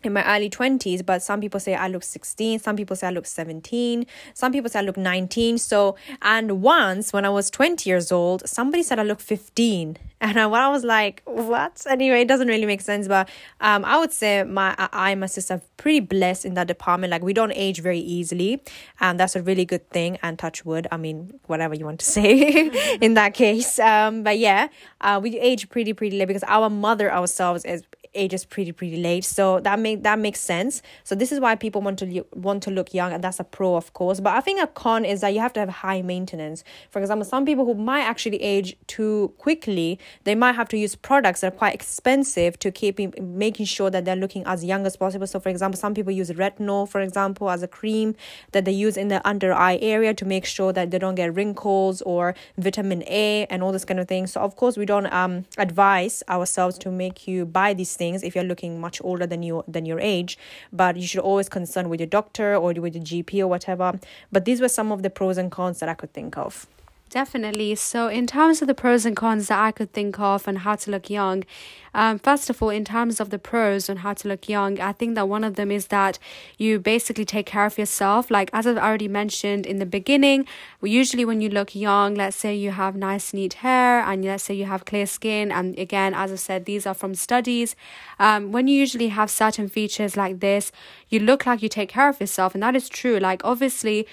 in 0.05 0.13
my 0.13 0.25
early 0.37 0.51
20s 0.51 1.05
but 1.05 1.23
some 1.23 1.41
people 1.41 1.59
say 1.59 1.75
i 1.75 1.89
look 1.89 2.03
16 2.03 2.59
some 2.59 2.77
people 2.77 2.97
say 2.97 3.07
i 3.07 3.11
look 3.11 3.27
17 3.27 4.07
some 4.35 4.53
people 4.53 4.71
say 4.71 4.79
i 4.79 4.83
look 4.83 4.97
19 4.97 5.59
so 5.59 5.97
and 6.23 6.63
once 6.63 7.13
when 7.13 7.25
i 7.25 7.31
was 7.31 7.51
20 7.51 7.89
years 7.89 8.13
old 8.13 8.47
somebody 8.49 8.83
said 8.83 8.99
i 8.99 9.03
look 9.03 9.21
15 9.21 9.97
and 10.21 10.41
I, 10.41 10.49
I 10.49 10.69
was 10.69 10.83
like 10.83 11.23
what? 11.27 11.85
Anyway 11.87 12.23
it 12.23 12.29
doesn't 12.29 12.49
really 12.49 12.65
make 12.65 12.81
sense 12.81 13.07
but 13.07 13.29
um 13.61 13.85
i 13.85 13.99
would 13.99 14.13
say 14.13 14.45
my 14.45 14.75
i 14.79 15.11
and 15.11 15.21
my 15.21 15.27
sister 15.27 15.55
are 15.55 15.63
pretty 15.77 16.01
blessed 16.01 16.47
in 16.47 16.55
that 16.55 16.67
department. 16.67 17.11
Like 17.11 17.23
we 17.23 17.35
don't 17.35 17.53
age 17.53 17.81
very 17.81 17.99
easily 17.99 18.63
and 18.99 19.21
that's 19.21 19.37
a 19.37 19.43
really 19.43 19.65
good 19.65 19.89
thing 19.91 20.19
and 20.23 20.39
touch 20.39 20.65
wood 20.65 20.87
i 20.91 20.97
mean 20.97 21.39
whatever 21.47 21.75
you 21.75 21.85
want 21.85 22.01
to 22.01 22.07
say 22.07 22.71
in 23.01 23.15
that 23.15 23.35
case. 23.35 23.79
Um 23.79 24.23
but 24.23 24.39
yeah 24.39 24.69
uh 25.03 25.21
we 25.23 25.39
age 25.39 25.69
pretty 25.69 25.93
pretty 25.93 26.17
late 26.19 26.29
because 26.29 26.45
our 26.47 26.71
mother 26.71 27.13
ourselves 27.13 27.65
is 27.65 27.83
ages 28.17 28.45
pretty 28.45 28.73
pretty 28.73 28.97
late. 28.97 29.25
So 29.25 29.61
that 29.61 29.79
make 29.79 30.03
that 30.03 30.19
makes 30.19 30.41
sense. 30.41 30.83
So 31.05 31.15
this 31.15 31.33
is 31.33 31.41
why 31.41 31.55
people 31.55 31.83
want 31.83 31.99
to 32.01 32.25
want 32.35 32.63
to 32.65 32.71
look 32.71 32.95
young 32.95 33.13
and 33.13 33.23
that's 33.23 33.41
a 33.41 33.45
pro 33.45 33.77
of 33.77 33.93
course. 33.93 34.21
But 34.21 34.35
i 34.35 34.41
think 34.41 34.63
a 34.63 34.67
con 34.67 35.05
is 35.05 35.21
that 35.21 35.35
you 35.35 35.41
have 35.41 35.53
to 35.55 35.61
have 35.61 35.69
high 35.69 36.03
maintenance. 36.03 36.65
For 36.91 37.01
example 37.01 37.25
some 37.25 37.45
people 37.45 37.65
who 37.65 37.75
might 37.75 38.03
actually 38.03 38.43
age 38.43 38.77
too 38.87 39.33
quickly 39.39 39.99
they 40.25 40.35
might 40.35 40.55
have 40.55 40.69
to 40.71 40.79
use 40.79 40.95
products 40.95 41.41
that 41.41 41.53
are 41.53 41.57
quite 41.57 41.75
expensive 41.75 42.59
to 42.61 42.71
keep 42.71 42.99
making 43.21 43.67
sure 43.67 43.91
that 43.91 44.05
they're 44.05 44.17
looking 44.17 44.45
as 44.47 44.65
young 44.65 44.87
as 44.87 44.97
possible. 44.97 45.27
So 45.27 45.41
for 45.41 45.49
example 45.49 45.79
some 45.79 45.95
people 45.95 46.13
use 46.13 46.31
retinol 46.31 46.89
for 46.89 47.01
example 47.01 47.51
as 47.51 47.63
a 47.63 47.69
cream 47.69 48.15
that 48.53 48.65
they 48.65 48.73
use 48.73 48.97
in 48.97 49.09
the 49.09 49.27
under 49.29 49.53
eye 49.53 49.79
area 49.83 50.15
to 50.15 50.25
make 50.25 50.45
sure 50.45 50.73
that 50.73 50.91
they 50.91 50.99
don't 50.99 51.15
get 51.15 51.35
wrinkles 51.35 52.03
or 52.03 52.35
vitamin 52.57 53.03
a 53.07 53.47
and 53.51 53.63
all 53.63 53.73
this 53.73 53.85
kind 53.85 54.01
of 54.01 54.09
thing. 54.09 54.27
So 54.27 54.41
of 54.41 54.57
course 54.57 54.77
we 54.77 54.87
don't 54.87 55.13
um 55.13 55.45
advise 55.59 56.23
ourselves 56.29 56.79
to 56.79 56.91
make 56.91 57.29
you 57.29 57.45
buy 57.45 57.75
these 57.75 57.95
things 57.97 58.06
things 58.07 58.23
if 58.23 58.35
you're 58.35 58.51
looking 58.53 58.81
much 58.87 59.01
older 59.03 59.27
than 59.27 59.43
you 59.43 59.65
than 59.77 59.85
your 59.91 60.01
age 60.15 60.39
but 60.73 60.97
you 60.97 61.07
should 61.11 61.25
always 61.31 61.49
consult 61.59 61.87
with 61.93 62.01
your 62.01 62.13
doctor 62.19 62.55
or 62.55 62.73
with 62.87 62.95
your 62.97 63.05
gp 63.11 63.41
or 63.45 63.49
whatever. 63.55 63.89
But 64.33 64.45
these 64.45 64.61
were 64.61 64.73
some 64.79 64.93
of 64.93 65.03
the 65.03 65.11
pros 65.11 65.39
and 65.39 65.51
cons 65.51 65.81
that 65.81 65.89
i 65.89 65.95
could 65.95 66.13
think 66.13 66.37
of 66.47 66.67
Definitely. 67.09 67.77
So, 67.77 68.09
in 68.09 68.27
terms 68.27 68.61
of 68.61 68.67
the 68.67 68.75
pros 68.75 69.07
and 69.07 69.15
cons 69.17 69.47
that 69.47 69.61
I 69.61 69.71
could 69.71 69.93
think 69.93 70.19
of 70.19 70.49
and 70.49 70.59
how 70.59 70.75
to 70.75 70.91
look 70.91 71.09
young, 71.09 71.45
um, 71.95 72.19
first 72.19 72.51
of 72.51 72.61
all, 72.61 72.71
in 72.71 72.85
terms 72.85 73.21
of 73.21 73.31
the 73.31 73.39
pros 73.39 73.89
on 73.89 73.99
how 73.99 74.13
to 74.15 74.27
look 74.29 74.49
young, 74.49 74.81
I 74.81 74.91
think 74.91 75.15
that 75.15 75.29
one 75.29 75.45
of 75.45 75.55
them 75.55 75.71
is 75.71 75.87
that 75.87 76.19
you 76.59 76.81
basically 76.81 77.25
take 77.25 77.47
care 77.47 77.65
of 77.65 77.79
yourself. 77.79 78.29
Like, 78.29 78.51
as 78.53 78.67
I've 78.67 78.77
already 78.77 79.07
mentioned 79.07 79.67
in 79.67 79.79
the 79.79 79.87
beginning, 79.87 80.47
usually 80.83 81.25
when 81.25 81.41
you 81.41 81.49
look 81.49 81.77
young, 81.77 82.17
let's 82.17 82.37
say 82.37 82.57
you 82.57 82.73
have 82.73 82.97
nice, 82.97 83.33
neat 83.33 83.55
hair, 83.55 84.01
and 84.01 84.25
let's 84.25 84.43
say 84.43 84.55
you 84.55 84.65
have 84.65 84.85
clear 84.85 85.07
skin, 85.07 85.53
and 85.53 85.79
again, 85.79 86.13
as 86.13 86.33
I 86.33 86.37
said, 86.37 86.65
these 86.65 86.87
are 86.87 86.95
from 86.95 87.15
studies. 87.15 87.77
Um, 88.19 88.51
when 88.51 88.67
you 88.67 88.77
usually 88.77 89.09
have 89.09 89.31
certain 89.31 89.69
features 89.69 90.17
like 90.17 90.41
this, 90.41 90.73
you 91.09 91.21
look 91.21 91.47
like 91.47 91.63
you 91.63 91.69
take 91.69 91.89
care 91.89 92.09
of 92.09 92.21
yourself, 92.21 92.53
and 92.53 92.63
that 92.65 92.75
is 92.75 92.89
true. 92.89 93.19
Like, 93.21 93.43
obviously, 93.45 94.09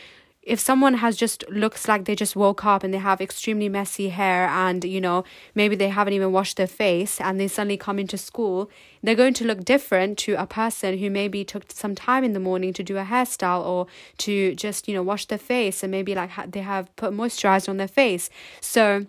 if 0.45 0.59
someone 0.59 0.95
has 0.95 1.15
just 1.15 1.43
looks 1.49 1.87
like 1.87 2.05
they 2.05 2.15
just 2.15 2.35
woke 2.35 2.65
up 2.65 2.83
and 2.83 2.93
they 2.93 2.97
have 2.97 3.21
extremely 3.21 3.69
messy 3.69 4.09
hair 4.09 4.47
and 4.47 4.83
you 4.83 4.99
know 4.99 5.23
maybe 5.55 5.75
they 5.75 5.89
haven't 5.89 6.13
even 6.13 6.31
washed 6.31 6.57
their 6.57 6.67
face 6.67 7.19
and 7.21 7.39
they 7.39 7.47
suddenly 7.47 7.77
come 7.77 7.97
into 7.97 8.17
school 8.17 8.69
they're 9.01 9.15
going 9.15 9.33
to 9.33 9.45
look 9.45 9.63
different 9.63 10.17
to 10.17 10.33
a 10.35 10.45
person 10.45 10.97
who 10.97 11.09
maybe 11.09 11.43
took 11.43 11.71
some 11.71 11.95
time 11.95 12.23
in 12.23 12.33
the 12.33 12.39
morning 12.39 12.73
to 12.73 12.83
do 12.83 12.97
a 12.97 13.03
hairstyle 13.03 13.65
or 13.65 13.87
to 14.17 14.55
just 14.55 14.87
you 14.87 14.93
know 14.93 15.03
wash 15.03 15.25
their 15.25 15.37
face 15.37 15.83
and 15.83 15.91
maybe 15.91 16.15
like 16.15 16.31
they 16.51 16.61
have 16.61 16.93
put 16.95 17.13
moisturizer 17.13 17.69
on 17.69 17.77
their 17.77 17.87
face. 17.87 18.29
So 18.61 19.05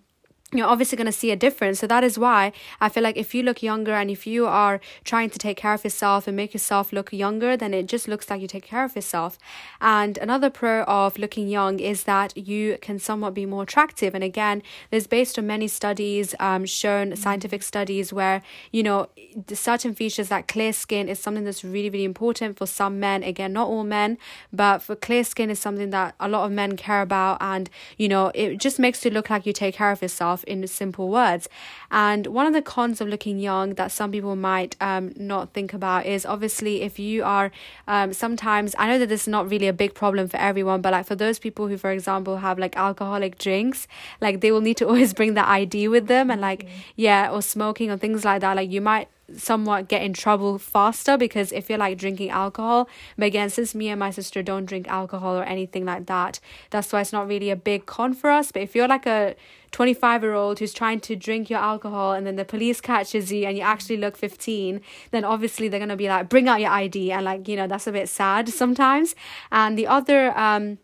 you're 0.58 0.68
obviously 0.68 0.96
going 0.96 1.06
to 1.06 1.12
see 1.12 1.30
a 1.30 1.36
difference. 1.36 1.80
So 1.80 1.86
that 1.86 2.04
is 2.04 2.18
why 2.18 2.52
I 2.80 2.88
feel 2.88 3.02
like 3.02 3.16
if 3.16 3.34
you 3.34 3.42
look 3.42 3.62
younger 3.62 3.92
and 3.92 4.10
if 4.10 4.26
you 4.26 4.46
are 4.46 4.80
trying 5.04 5.30
to 5.30 5.38
take 5.38 5.56
care 5.56 5.74
of 5.74 5.84
yourself 5.84 6.26
and 6.26 6.36
make 6.36 6.54
yourself 6.54 6.92
look 6.92 7.12
younger, 7.12 7.56
then 7.56 7.74
it 7.74 7.86
just 7.86 8.08
looks 8.08 8.30
like 8.30 8.40
you 8.40 8.48
take 8.48 8.64
care 8.64 8.84
of 8.84 8.94
yourself. 8.94 9.38
And 9.80 10.18
another 10.18 10.50
pro 10.50 10.82
of 10.84 11.18
looking 11.18 11.48
young 11.48 11.80
is 11.80 12.04
that 12.04 12.36
you 12.36 12.78
can 12.80 12.98
somewhat 12.98 13.34
be 13.34 13.46
more 13.46 13.62
attractive. 13.62 14.14
And 14.14 14.24
again, 14.24 14.62
there's 14.90 15.06
based 15.06 15.38
on 15.38 15.46
many 15.46 15.68
studies, 15.68 16.34
um, 16.40 16.64
shown 16.64 17.16
scientific 17.16 17.62
studies 17.62 18.12
where, 18.12 18.42
you 18.70 18.82
know, 18.82 19.08
certain 19.52 19.94
features 19.94 20.30
like 20.30 20.48
clear 20.48 20.72
skin 20.72 21.08
is 21.08 21.18
something 21.18 21.44
that's 21.44 21.64
really, 21.64 21.90
really 21.90 22.04
important 22.04 22.56
for 22.56 22.66
some 22.66 23.00
men. 23.00 23.22
Again, 23.22 23.52
not 23.52 23.68
all 23.68 23.84
men, 23.84 24.18
but 24.52 24.78
for 24.82 24.94
clear 24.94 25.24
skin 25.24 25.50
is 25.50 25.58
something 25.58 25.90
that 25.90 26.14
a 26.20 26.28
lot 26.28 26.44
of 26.44 26.52
men 26.52 26.76
care 26.76 27.02
about. 27.02 27.38
And, 27.40 27.68
you 27.96 28.08
know, 28.08 28.30
it 28.34 28.58
just 28.58 28.78
makes 28.78 29.04
you 29.04 29.10
look 29.10 29.30
like 29.30 29.46
you 29.46 29.52
take 29.52 29.74
care 29.74 29.90
of 29.90 30.02
yourself 30.02 30.43
in 30.46 30.66
simple 30.66 31.08
words. 31.08 31.48
And 31.90 32.26
one 32.28 32.46
of 32.46 32.52
the 32.52 32.62
cons 32.62 33.00
of 33.00 33.08
looking 33.08 33.38
young 33.38 33.74
that 33.74 33.92
some 33.92 34.10
people 34.10 34.36
might 34.36 34.76
um, 34.80 35.12
not 35.16 35.52
think 35.52 35.72
about 35.72 36.06
is 36.06 36.24
obviously 36.26 36.82
if 36.82 36.98
you 36.98 37.24
are 37.24 37.50
um, 37.86 38.12
sometimes, 38.12 38.74
I 38.78 38.88
know 38.88 38.98
that 38.98 39.08
this 39.08 39.22
is 39.22 39.28
not 39.28 39.50
really 39.50 39.68
a 39.68 39.72
big 39.72 39.94
problem 39.94 40.28
for 40.28 40.36
everyone, 40.36 40.80
but 40.80 40.92
like 40.92 41.06
for 41.06 41.14
those 41.14 41.38
people 41.38 41.68
who, 41.68 41.76
for 41.76 41.90
example, 41.90 42.38
have 42.38 42.58
like 42.58 42.76
alcoholic 42.76 43.38
drinks, 43.38 43.86
like 44.20 44.40
they 44.40 44.50
will 44.50 44.60
need 44.60 44.76
to 44.78 44.86
always 44.88 45.12
bring 45.12 45.34
the 45.34 45.48
ID 45.48 45.88
with 45.88 46.06
them 46.06 46.30
and 46.30 46.40
like, 46.40 46.64
mm-hmm. 46.64 46.78
yeah, 46.96 47.30
or 47.30 47.42
smoking 47.42 47.90
or 47.90 47.96
things 47.96 48.24
like 48.24 48.40
that. 48.40 48.56
Like 48.56 48.70
you 48.70 48.80
might 48.80 49.08
somewhat 49.36 49.88
get 49.88 50.02
in 50.02 50.12
trouble 50.12 50.58
faster 50.58 51.16
because 51.16 51.52
if 51.52 51.68
you're 51.68 51.78
like 51.78 51.98
drinking 51.98 52.30
alcohol 52.30 52.88
but 53.16 53.26
again 53.26 53.50
since 53.50 53.74
me 53.74 53.88
and 53.88 53.98
my 53.98 54.10
sister 54.10 54.42
don't 54.42 54.66
drink 54.66 54.88
alcohol 54.88 55.36
or 55.36 55.44
anything 55.44 55.84
like 55.84 56.06
that 56.06 56.40
that's 56.70 56.92
why 56.92 57.00
it's 57.00 57.12
not 57.12 57.28
really 57.28 57.50
a 57.50 57.56
big 57.56 57.86
con 57.86 58.14
for 58.14 58.30
us. 58.30 58.52
But 58.52 58.62
if 58.62 58.74
you're 58.74 58.88
like 58.88 59.06
a 59.06 59.34
25 59.70 60.22
year 60.22 60.34
old 60.34 60.58
who's 60.58 60.72
trying 60.72 61.00
to 61.00 61.16
drink 61.16 61.50
your 61.50 61.58
alcohol 61.58 62.12
and 62.12 62.26
then 62.26 62.36
the 62.36 62.44
police 62.44 62.80
catches 62.80 63.32
you 63.32 63.44
and 63.46 63.56
you 63.56 63.62
actually 63.62 63.96
look 63.96 64.16
15 64.16 64.80
then 65.10 65.24
obviously 65.24 65.68
they're 65.68 65.80
going 65.80 65.88
to 65.88 65.96
be 65.96 66.08
like 66.08 66.28
bring 66.28 66.48
out 66.48 66.60
your 66.60 66.70
id 66.70 67.10
and 67.10 67.24
like 67.24 67.48
you 67.48 67.56
know 67.56 67.66
that's 67.66 67.86
a 67.86 67.92
bit 67.92 68.08
sad 68.08 68.48
sometimes. 68.48 69.14
And 69.50 69.78
the 69.78 69.86
other 69.86 70.36
um 70.38 70.78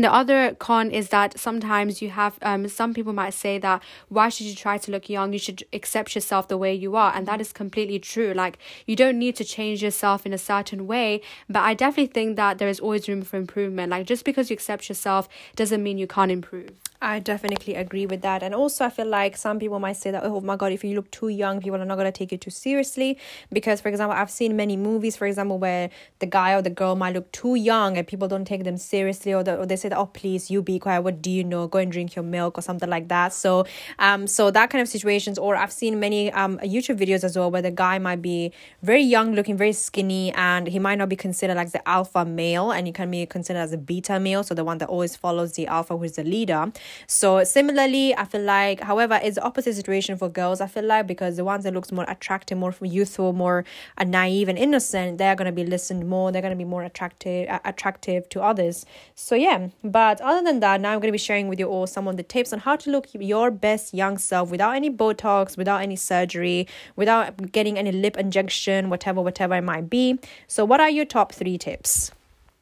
the 0.00 0.12
other 0.12 0.54
con 0.54 0.90
is 0.90 1.10
that 1.10 1.38
sometimes 1.38 2.00
you 2.00 2.10
have 2.10 2.38
um 2.42 2.66
some 2.68 2.94
people 2.94 3.12
might 3.12 3.34
say 3.34 3.58
that 3.58 3.82
why 4.08 4.28
should 4.28 4.46
you 4.46 4.54
try 4.54 4.78
to 4.78 4.90
look 4.90 5.08
young? 5.10 5.32
You 5.32 5.38
should 5.38 5.64
accept 5.72 6.14
yourself 6.14 6.48
the 6.48 6.56
way 6.56 6.72
you 6.74 6.96
are. 6.96 7.12
And 7.14 7.26
that 7.28 7.40
is 7.40 7.52
completely 7.52 7.98
true. 7.98 8.32
Like 8.34 8.58
you 8.86 8.96
don't 8.96 9.18
need 9.18 9.36
to 9.36 9.44
change 9.44 9.82
yourself 9.82 10.24
in 10.24 10.32
a 10.32 10.38
certain 10.38 10.86
way 10.86 11.20
but 11.48 11.60
i 11.60 11.74
definitely 11.74 12.12
think 12.12 12.36
that 12.36 12.58
there 12.58 12.68
is 12.68 12.80
always 12.80 13.08
room 13.08 13.22
for 13.22 13.36
improvement. 13.36 13.90
Like 13.90 14.06
just 14.06 14.24
because 14.24 14.50
you 14.50 14.54
accept 14.54 14.88
yourself 14.88 15.28
doesn't 15.56 15.82
mean 15.82 15.98
you 15.98 16.06
can't 16.06 16.32
improve 16.32 16.70
I 17.04 17.18
definitely 17.18 17.74
agree 17.74 18.06
with 18.06 18.22
that. 18.22 18.44
And 18.44 18.54
also, 18.54 18.84
I 18.84 18.88
feel 18.88 19.06
like 19.06 19.36
some 19.36 19.58
people 19.58 19.80
might 19.80 19.96
say 19.96 20.12
that, 20.12 20.22
oh 20.22 20.40
my 20.40 20.54
God, 20.54 20.70
if 20.70 20.84
you 20.84 20.94
look 20.94 21.10
too 21.10 21.28
young, 21.28 21.60
people 21.60 21.82
are 21.82 21.84
not 21.84 21.96
going 21.96 22.06
to 22.06 22.12
take 22.12 22.30
you 22.30 22.38
too 22.38 22.52
seriously. 22.52 23.18
Because, 23.52 23.80
for 23.80 23.88
example, 23.88 24.16
I've 24.16 24.30
seen 24.30 24.54
many 24.54 24.76
movies, 24.76 25.16
for 25.16 25.26
example, 25.26 25.58
where 25.58 25.90
the 26.20 26.26
guy 26.26 26.54
or 26.54 26.62
the 26.62 26.70
girl 26.70 26.94
might 26.94 27.14
look 27.14 27.32
too 27.32 27.56
young 27.56 27.98
and 27.98 28.06
people 28.06 28.28
don't 28.28 28.44
take 28.44 28.62
them 28.62 28.76
seriously, 28.76 29.34
or, 29.34 29.42
the, 29.42 29.56
or 29.58 29.66
they 29.66 29.74
say, 29.74 29.88
that, 29.88 29.98
oh, 29.98 30.06
please, 30.06 30.48
you 30.48 30.62
be 30.62 30.78
quiet. 30.78 31.02
What 31.02 31.20
do 31.20 31.30
you 31.30 31.42
know? 31.42 31.66
Go 31.66 31.78
and 31.78 31.90
drink 31.90 32.14
your 32.14 32.22
milk 32.22 32.56
or 32.56 32.62
something 32.62 32.88
like 32.88 33.08
that. 33.08 33.32
So, 33.32 33.66
um, 33.98 34.28
so 34.28 34.52
that 34.52 34.70
kind 34.70 34.80
of 34.80 34.86
situations. 34.88 35.38
Or 35.38 35.56
I've 35.56 35.72
seen 35.72 35.98
many 35.98 36.30
um 36.32 36.58
YouTube 36.58 36.98
videos 36.98 37.24
as 37.24 37.36
well 37.36 37.50
where 37.50 37.62
the 37.62 37.72
guy 37.72 37.98
might 37.98 38.22
be 38.22 38.52
very 38.82 39.02
young, 39.02 39.34
looking 39.34 39.56
very 39.56 39.72
skinny, 39.72 40.32
and 40.34 40.68
he 40.68 40.78
might 40.78 40.98
not 40.98 41.08
be 41.08 41.16
considered 41.16 41.56
like 41.56 41.72
the 41.72 41.86
alpha 41.88 42.24
male, 42.24 42.70
and 42.70 42.86
you 42.86 42.92
can 42.92 43.10
be 43.10 43.26
considered 43.26 43.58
as 43.58 43.72
a 43.72 43.78
beta 43.78 44.20
male, 44.20 44.44
so 44.44 44.54
the 44.54 44.64
one 44.64 44.78
that 44.78 44.88
always 44.88 45.16
follows 45.16 45.54
the 45.54 45.66
alpha, 45.66 45.96
who's 45.96 46.12
the 46.12 46.22
leader. 46.22 46.70
So 47.06 47.44
similarly, 47.44 48.14
I 48.16 48.24
feel 48.24 48.42
like, 48.42 48.80
however, 48.80 49.20
it's 49.22 49.36
the 49.36 49.42
opposite 49.42 49.74
situation 49.74 50.16
for 50.16 50.28
girls. 50.28 50.60
I 50.60 50.66
feel 50.66 50.84
like 50.84 51.06
because 51.06 51.36
the 51.36 51.44
ones 51.44 51.64
that 51.64 51.74
looks 51.74 51.92
more 51.92 52.04
attractive, 52.08 52.58
more 52.58 52.74
youthful, 52.80 53.32
more 53.32 53.64
uh, 53.98 54.04
naive 54.04 54.48
and 54.48 54.58
innocent, 54.58 55.18
they're 55.18 55.36
gonna 55.36 55.52
be 55.52 55.64
listened 55.64 56.08
more. 56.08 56.32
They're 56.32 56.42
gonna 56.42 56.56
be 56.56 56.64
more 56.64 56.82
attractive, 56.84 57.48
uh, 57.48 57.60
attractive 57.64 58.28
to 58.30 58.42
others. 58.42 58.86
So 59.14 59.34
yeah. 59.34 59.68
But 59.84 60.20
other 60.20 60.42
than 60.42 60.60
that, 60.60 60.80
now 60.80 60.92
I'm 60.92 61.00
gonna 61.00 61.12
be 61.12 61.18
sharing 61.18 61.48
with 61.48 61.58
you 61.58 61.66
all 61.66 61.86
some 61.86 62.08
of 62.08 62.16
the 62.16 62.22
tips 62.22 62.52
on 62.52 62.60
how 62.60 62.76
to 62.76 62.90
look 62.90 63.08
your 63.12 63.50
best 63.50 63.94
young 63.94 64.18
self 64.18 64.50
without 64.50 64.74
any 64.74 64.90
Botox, 64.90 65.56
without 65.56 65.82
any 65.82 65.96
surgery, 65.96 66.66
without 66.96 67.52
getting 67.52 67.78
any 67.78 67.92
lip 67.92 68.16
injection, 68.16 68.90
whatever, 68.90 69.20
whatever 69.20 69.54
it 69.54 69.62
might 69.62 69.88
be. 69.88 70.18
So, 70.46 70.64
what 70.64 70.80
are 70.80 70.90
your 70.90 71.04
top 71.04 71.32
three 71.32 71.58
tips? 71.58 72.12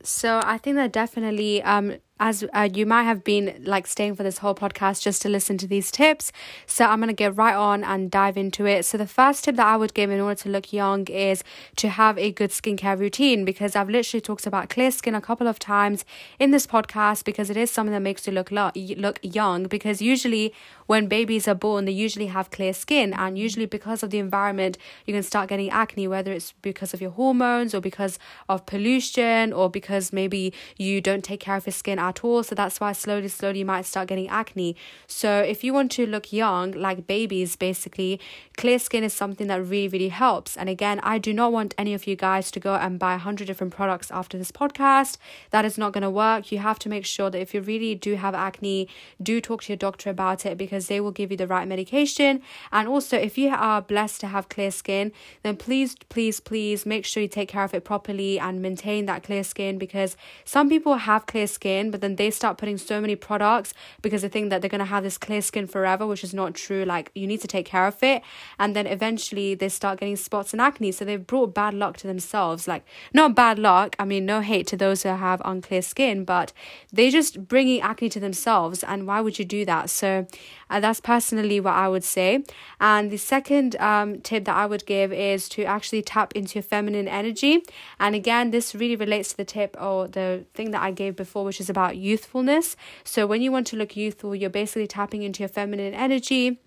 So 0.03 0.41
I 0.43 0.59
think 0.59 0.77
that 0.77 0.93
definitely 0.93 1.63
um 1.63 1.97
as 2.21 2.45
uh, 2.53 2.69
you 2.73 2.87
might 2.87 3.05
have 3.05 3.25
been 3.25 3.63
like 3.65 3.87
staying 3.87 4.15
for 4.15 4.23
this 4.23 4.39
whole 4.39 4.55
podcast 4.55 5.03
just 5.03 5.23
to 5.23 5.29
listen 5.29 5.59
to 5.59 5.67
these 5.67 5.91
tips. 5.91 6.31
So 6.67 6.85
I'm 6.85 6.99
going 7.01 7.09
to 7.09 7.15
get 7.15 7.37
right 7.37 7.57
on 7.57 7.83
and 7.83 8.11
dive 8.11 8.37
into 8.37 8.67
it. 8.67 8.85
So 8.85 8.99
the 8.99 9.07
first 9.07 9.45
tip 9.45 9.57
that 9.57 9.67
I 9.67 9.77
would 9.77 9.95
give 9.95 10.11
in 10.11 10.21
order 10.21 10.37
to 10.43 10.49
look 10.51 10.73
young 10.73 11.07
is 11.09 11.43
to 11.77 11.89
have 11.89 12.19
a 12.19 12.31
good 12.31 12.51
skincare 12.51 12.99
routine 12.99 13.45
because 13.45 13.75
I've 13.75 13.89
literally 13.89 14.21
talked 14.21 14.47
about 14.47 14.69
clear 14.69 14.91
skin 14.91 15.15
a 15.15 15.21
couple 15.21 15.49
of 15.49 15.59
times 15.59 16.05
in 16.39 16.51
this 16.51 16.67
podcast 16.67 17.25
because 17.25 17.49
it 17.49 17.57
is 17.57 17.71
something 17.71 17.93
that 17.93 18.01
makes 18.01 18.27
you 18.27 18.33
look 18.35 18.51
lo- 18.51 18.71
look 18.77 19.19
young 19.23 19.65
because 19.65 20.03
usually 20.03 20.53
when 20.87 21.07
babies 21.07 21.49
are 21.49 21.55
born 21.55 21.85
they 21.87 21.93
usually 21.93 22.27
have 22.27 22.51
clear 22.51 22.75
skin 22.75 23.15
and 23.15 23.39
usually 23.39 23.65
because 23.65 24.03
of 24.03 24.11
the 24.11 24.19
environment 24.19 24.77
you 25.07 25.15
can 25.15 25.23
start 25.23 25.49
getting 25.49 25.71
acne 25.71 26.07
whether 26.07 26.33
it's 26.33 26.53
because 26.63 26.93
of 26.93 27.01
your 27.01 27.13
hormones 27.13 27.75
or 27.75 27.81
because 27.81 28.19
of 28.49 28.67
pollution 28.67 29.53
or 29.53 29.71
because 29.71 30.13
maybe 30.13 30.53
you 30.77 31.01
don't 31.01 31.25
take 31.25 31.41
care 31.41 31.57
of 31.57 31.65
your 31.65 31.73
skin 31.73 31.99
at 32.11 32.23
all. 32.25 32.43
So 32.43 32.55
that's 32.55 32.79
why 32.81 32.93
slowly, 32.93 33.29
slowly 33.29 33.61
you 33.61 33.65
might 33.65 33.87
start 33.87 34.09
getting 34.09 34.29
acne. 34.29 34.77
So 35.07 35.31
if 35.39 35.65
you 35.65 35.73
want 35.73 35.91
to 35.93 36.07
look 36.07 36.33
young, 36.33 36.73
like 36.73 37.07
babies, 37.07 37.57
basically, 37.57 38.21
clear 38.57 38.79
skin 38.79 39.03
is 39.05 39.15
something 39.15 39.47
that 39.47 39.63
really, 39.63 39.89
really 39.89 40.09
helps. 40.09 40.57
And 40.57 40.69
again, 40.69 41.01
I 41.03 41.19
do 41.19 41.33
not 41.33 41.53
want 41.53 41.75
any 41.79 41.95
of 41.95 42.07
you 42.07 42.17
guys 42.17 42.51
to 42.53 42.61
go 42.61 42.75
and 42.75 42.99
buy 42.99 43.13
100 43.13 43.47
different 43.47 43.75
products 43.75 44.11
after 44.11 44.37
this 44.37 44.53
podcast. 44.53 45.17
That 45.51 45.65
is 45.65 45.79
not 45.79 45.93
going 45.93 46.03
to 46.03 46.11
work. 46.11 46.53
You 46.53 46.59
have 46.59 46.79
to 46.81 46.89
make 46.89 47.07
sure 47.07 47.31
that 47.31 47.41
if 47.41 47.55
you 47.55 47.61
really 47.61 47.95
do 47.95 48.17
have 48.17 48.35
acne, 48.35 48.89
do 49.23 49.41
talk 49.41 49.63
to 49.63 49.73
your 49.73 49.79
doctor 49.79 50.11
about 50.11 50.45
it 50.45 50.59
because 50.59 50.89
they 50.89 51.01
will 51.01 51.13
give 51.13 51.31
you 51.31 51.37
the 51.37 51.47
right 51.47 51.67
medication. 51.67 52.43
And 52.71 52.89
also, 52.89 53.17
if 53.17 53.39
you 53.39 53.51
are 53.51 53.81
blessed 53.81 54.21
to 54.23 54.27
have 54.27 54.49
clear 54.49 54.71
skin, 54.71 55.13
then 55.43 55.57
please, 55.57 55.95
please, 56.09 56.41
please 56.41 56.85
make 56.85 57.05
sure 57.05 57.23
you 57.23 57.29
take 57.29 57.49
care 57.49 57.65
of 57.65 57.75
it 57.75 57.85
properly 57.85 58.39
and 58.39 58.61
maintain 58.61 59.07
that 59.07 59.23
clear 59.23 59.45
skin 59.45 59.79
because 59.79 60.17
some 60.45 60.69
people 60.69 60.95
have 60.97 61.27
clear 61.27 61.47
skin, 61.47 61.91
but 61.91 62.00
but 62.01 62.09
then 62.09 62.17
they 62.17 62.31
start 62.31 62.57
putting 62.57 62.79
so 62.79 63.01
many 63.01 63.15
products 63.15 63.75
because 64.01 64.23
they 64.23 64.29
think 64.29 64.49
that 64.51 64.63
they're 64.63 64.71
going 64.71 64.79
to 64.79 64.85
have 64.87 65.03
this 65.03 65.19
clear 65.19 65.43
skin 65.43 65.67
forever, 65.67 66.07
which 66.07 66.25
is 66.25 66.33
not 66.33 66.55
true. 66.55 66.85
Like, 66.85 67.11
you 67.15 67.27
need 67.27 67.43
to 67.43 67.49
take 67.49 67.67
care 67.67 67.87
of 67.87 68.03
it. 68.03 68.23
And 68.59 68.75
then 68.75 68.87
eventually 68.87 69.55
they 69.55 69.69
start 69.69 70.01
getting 70.01 70.17
spots 70.17 70.53
and 70.53 70.61
acne. 70.61 70.93
So 70.93 71.05
they've 71.05 71.27
brought 71.27 71.55
bad 71.55 71.75
luck 71.75 71.99
to 71.99 72.07
themselves. 72.07 72.67
Like, 72.67 72.85
not 73.13 73.35
bad 73.35 73.59
luck. 73.59 73.95
I 73.99 74.05
mean, 74.07 74.25
no 74.25 74.41
hate 74.41 74.67
to 74.69 74.77
those 74.77 75.03
who 75.03 75.11
have 75.11 75.43
unclear 75.45 75.83
skin, 75.83 76.25
but 76.25 76.53
they're 76.91 77.11
just 77.11 77.47
bringing 77.47 77.83
acne 77.83 78.09
to 78.09 78.21
themselves. 78.21 78.83
And 78.83 79.07
why 79.07 79.21
would 79.21 79.39
you 79.39 79.45
do 79.45 79.65
that? 79.67 79.91
So 79.91 80.27
uh, 80.71 80.81
that's 80.81 81.01
personally 81.01 81.61
what 81.61 81.75
I 81.75 81.89
would 81.89 82.05
say. 82.05 82.45
And 82.81 83.11
the 83.11 83.19
second 83.19 83.77
um, 83.77 84.21
tip 84.21 84.47
that 84.47 84.57
I 84.57 84.65
would 84.65 84.87
give 84.87 85.13
is 85.13 85.49
to 85.51 85.65
actually 85.65 86.03
tap 86.03 86.35
into 86.35 86.55
your 86.55 86.63
feminine 86.63 87.09
energy. 87.09 87.63
And 87.99 88.15
again, 88.15 88.53
this 88.53 88.75
really 88.75 88.97
relates 88.97 89.31
to 89.33 89.37
the 89.37 89.45
tip 89.45 89.77
or 89.79 90.09
the 90.09 90.47
thing 90.55 90.71
that 90.71 90.83
I 90.83 90.93
gave 90.93 91.17
before, 91.17 91.45
which 91.45 91.61
is 91.61 91.69
about 91.69 91.91
about 91.91 91.97
youthfulness. 91.97 92.77
So 93.05 93.27
when 93.27 93.43
you 93.43 93.53
want 93.53 93.67
to 93.69 93.77
look 93.77 93.97
youthful, 93.97 94.35
you're 94.35 94.51
basically 94.51 94.87
tapping 94.87 95.23
into 95.23 95.43
your 95.43 95.49
feminine 95.49 95.95
energy 95.95 96.61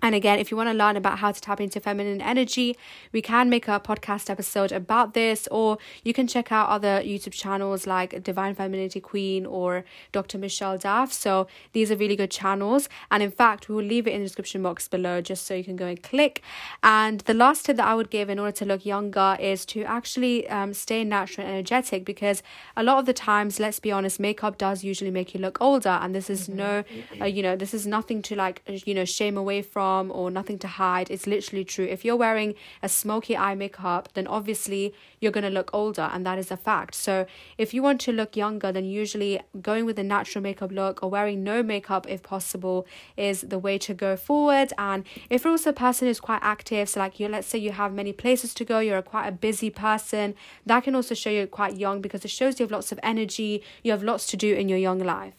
and 0.00 0.14
again, 0.14 0.38
if 0.38 0.52
you 0.52 0.56
want 0.56 0.68
to 0.68 0.74
learn 0.74 0.96
about 0.96 1.18
how 1.18 1.32
to 1.32 1.40
tap 1.40 1.60
into 1.60 1.80
feminine 1.80 2.20
energy, 2.20 2.76
we 3.12 3.20
can 3.20 3.50
make 3.50 3.66
a 3.66 3.80
podcast 3.80 4.30
episode 4.30 4.70
about 4.70 5.12
this, 5.12 5.48
or 5.50 5.76
you 6.04 6.14
can 6.14 6.28
check 6.28 6.52
out 6.52 6.68
other 6.68 7.02
YouTube 7.02 7.32
channels 7.32 7.84
like 7.84 8.22
Divine 8.22 8.54
Femininity 8.54 9.00
Queen 9.00 9.44
or 9.44 9.84
Dr. 10.12 10.38
Michelle 10.38 10.78
Daff. 10.78 11.12
So 11.12 11.48
these 11.72 11.90
are 11.90 11.96
really 11.96 12.14
good 12.14 12.30
channels. 12.30 12.88
And 13.10 13.24
in 13.24 13.32
fact, 13.32 13.68
we 13.68 13.74
will 13.74 13.82
leave 13.82 14.06
it 14.06 14.12
in 14.12 14.20
the 14.20 14.26
description 14.26 14.62
box 14.62 14.86
below 14.86 15.20
just 15.20 15.46
so 15.46 15.54
you 15.54 15.64
can 15.64 15.74
go 15.74 15.86
and 15.86 16.00
click. 16.00 16.42
And 16.84 17.20
the 17.22 17.34
last 17.34 17.66
tip 17.66 17.76
that 17.78 17.86
I 17.86 17.96
would 17.96 18.10
give 18.10 18.30
in 18.30 18.38
order 18.38 18.52
to 18.52 18.64
look 18.64 18.86
younger 18.86 19.36
is 19.40 19.66
to 19.66 19.82
actually 19.82 20.48
um, 20.48 20.74
stay 20.74 21.02
natural 21.02 21.44
and 21.44 21.56
energetic 21.56 22.04
because 22.04 22.40
a 22.76 22.84
lot 22.84 23.00
of 23.00 23.06
the 23.06 23.12
times, 23.12 23.58
let's 23.58 23.80
be 23.80 23.90
honest, 23.90 24.20
makeup 24.20 24.58
does 24.58 24.84
usually 24.84 25.10
make 25.10 25.34
you 25.34 25.40
look 25.40 25.60
older. 25.60 25.98
And 26.00 26.14
this 26.14 26.30
is 26.30 26.46
mm-hmm. 26.46 26.56
no, 26.56 26.84
uh, 27.20 27.24
you 27.24 27.42
know, 27.42 27.56
this 27.56 27.74
is 27.74 27.84
nothing 27.84 28.22
to 28.22 28.36
like, 28.36 28.62
you 28.86 28.94
know, 28.94 29.04
shame 29.04 29.36
away 29.36 29.60
from 29.60 29.87
or 30.10 30.30
nothing 30.30 30.58
to 30.60 30.68
hide. 30.68 31.10
It's 31.10 31.26
literally 31.26 31.64
true. 31.64 31.84
If 31.84 32.04
you're 32.04 32.16
wearing 32.16 32.54
a 32.82 32.88
smoky 32.88 33.36
eye 33.36 33.54
makeup, 33.54 34.08
then 34.14 34.26
obviously 34.26 34.94
you're 35.20 35.32
going 35.32 35.44
to 35.44 35.50
look 35.50 35.70
older, 35.72 36.08
and 36.12 36.24
that 36.26 36.38
is 36.38 36.50
a 36.50 36.56
fact. 36.56 36.94
So, 36.94 37.26
if 37.56 37.74
you 37.74 37.82
want 37.82 38.00
to 38.02 38.12
look 38.12 38.36
younger, 38.36 38.70
then 38.72 38.84
usually 38.84 39.40
going 39.60 39.84
with 39.84 39.98
a 39.98 40.04
natural 40.04 40.42
makeup 40.42 40.70
look 40.70 41.02
or 41.02 41.10
wearing 41.10 41.42
no 41.42 41.62
makeup 41.62 42.06
if 42.08 42.22
possible 42.22 42.86
is 43.16 43.40
the 43.42 43.58
way 43.58 43.78
to 43.78 43.94
go 43.94 44.16
forward. 44.16 44.72
And 44.78 45.04
if 45.30 45.44
you're 45.44 45.52
also 45.52 45.70
a 45.70 45.72
person 45.72 46.08
who's 46.08 46.20
quite 46.20 46.42
active, 46.42 46.88
so 46.88 47.00
like 47.00 47.18
you, 47.18 47.28
let's 47.28 47.48
say 47.48 47.58
you 47.58 47.72
have 47.72 47.92
many 47.92 48.12
places 48.12 48.54
to 48.54 48.64
go, 48.64 48.78
you're 48.78 49.02
quite 49.02 49.26
a 49.26 49.32
busy 49.32 49.70
person, 49.70 50.34
that 50.66 50.84
can 50.84 50.94
also 50.94 51.14
show 51.14 51.30
you're 51.30 51.46
quite 51.46 51.76
young 51.76 52.00
because 52.00 52.24
it 52.24 52.30
shows 52.30 52.58
you 52.58 52.64
have 52.64 52.72
lots 52.72 52.92
of 52.92 53.00
energy, 53.02 53.62
you 53.82 53.90
have 53.92 54.02
lots 54.02 54.26
to 54.28 54.36
do 54.36 54.54
in 54.54 54.68
your 54.68 54.78
young 54.78 54.98
life. 54.98 55.34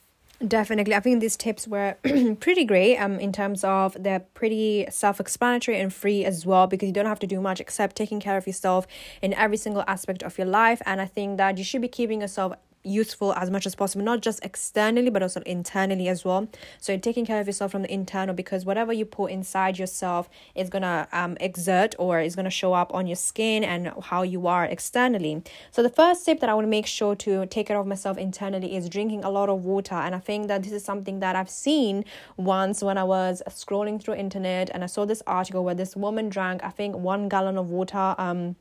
Definitely. 0.46 0.96
I 0.96 1.02
think 1.02 1.20
these 1.20 1.36
tips 1.36 1.68
were 1.68 1.98
pretty 2.40 2.64
great 2.64 2.98
um, 2.98 3.20
in 3.20 3.34
terms 3.34 3.66
of 3.66 3.98
they're 4.00 4.22
pretty 4.22 4.88
self 4.90 5.20
explanatory 5.20 5.78
and 5.78 5.94
free 5.94 6.24
as 6.24 6.46
well 6.46 6.66
because 6.66 6.88
you 6.88 6.94
don't 6.94 7.08
have 7.08 7.20
to 7.20 7.28
do 7.28 7.42
much 7.42 7.60
except 7.60 7.98
taking 7.98 8.22
care 8.22 8.38
of 8.38 8.48
yourself 8.48 8.88
in 9.22 9.34
every 9.34 9.58
single 9.58 9.84
aspect 9.86 10.24
of 10.24 10.38
your 10.38 10.48
life. 10.48 10.82
And 10.86 11.02
I 11.02 11.06
think 11.06 11.38
that 11.38 11.58
you 11.58 11.66
should 11.66 11.82
be 11.82 11.90
keeping 11.90 12.22
yourself 12.22 12.54
useful 12.84 13.34
as 13.34 13.50
much 13.50 13.66
as 13.66 13.76
possible, 13.76 14.04
not 14.04 14.22
just 14.22 14.44
externally, 14.44 15.10
but 15.10 15.22
also 15.22 15.42
internally 15.42 16.08
as 16.08 16.24
well. 16.24 16.48
So 16.80 16.98
taking 16.98 17.26
care 17.26 17.40
of 17.40 17.48
yourself 17.48 17.72
from 17.72 17.82
the 17.82 17.94
internal 17.94 18.34
because 18.34 18.66
whatever 18.66 18.94
you 18.94 19.06
put 19.06 19.32
inside 19.32 19.78
yourself 19.78 20.30
is 20.56 20.70
gonna 20.70 21.08
um, 21.12 21.38
exert 21.40 21.96
or 22.00 22.20
is 22.20 22.36
gonna 22.36 22.50
show 22.50 22.74
up 22.74 22.94
on 22.94 23.08
your 23.08 23.16
skin 23.16 23.64
and 23.64 23.92
how 24.04 24.24
you 24.24 24.48
are 24.48 24.66
externally. 24.66 25.44
So 25.72 25.84
the 25.84 25.90
first 25.90 26.26
tip 26.26 26.40
that 26.40 26.50
I 26.50 26.54
want 26.54 26.66
to 26.66 26.70
make 26.70 26.88
sure 26.88 27.16
to 27.16 27.46
take 27.48 27.68
care 27.68 27.78
of 27.78 27.88
myself 27.88 28.18
internally 28.18 28.76
is 28.76 28.90
drinking 28.90 29.24
a 29.24 29.30
lot 29.30 29.50
of 29.50 29.66
water. 29.66 29.96
And 29.96 30.16
I 30.16 30.20
think 30.20 30.48
that 30.48 30.64
this 30.64 30.72
is 30.72 30.84
something 30.84 31.20
that 31.20 31.36
I've 31.36 31.50
seen 31.50 32.06
once 32.38 32.82
when 32.82 32.98
I 32.98 33.04
was 33.04 33.42
scrolling 33.50 34.02
through 34.02 34.16
internet 34.16 34.70
and 34.74 34.84
I 34.84 34.88
saw 34.88 35.06
this 35.06 35.22
article 35.28 35.64
where 35.64 35.76
this 35.76 35.96
woman 35.96 36.30
drank, 36.30 36.64
I 36.64 36.70
think, 36.70 36.96
one 36.96 37.30
gallon 37.30 37.58
of 37.58 37.70
water. 37.70 38.16
Um, 38.18 38.56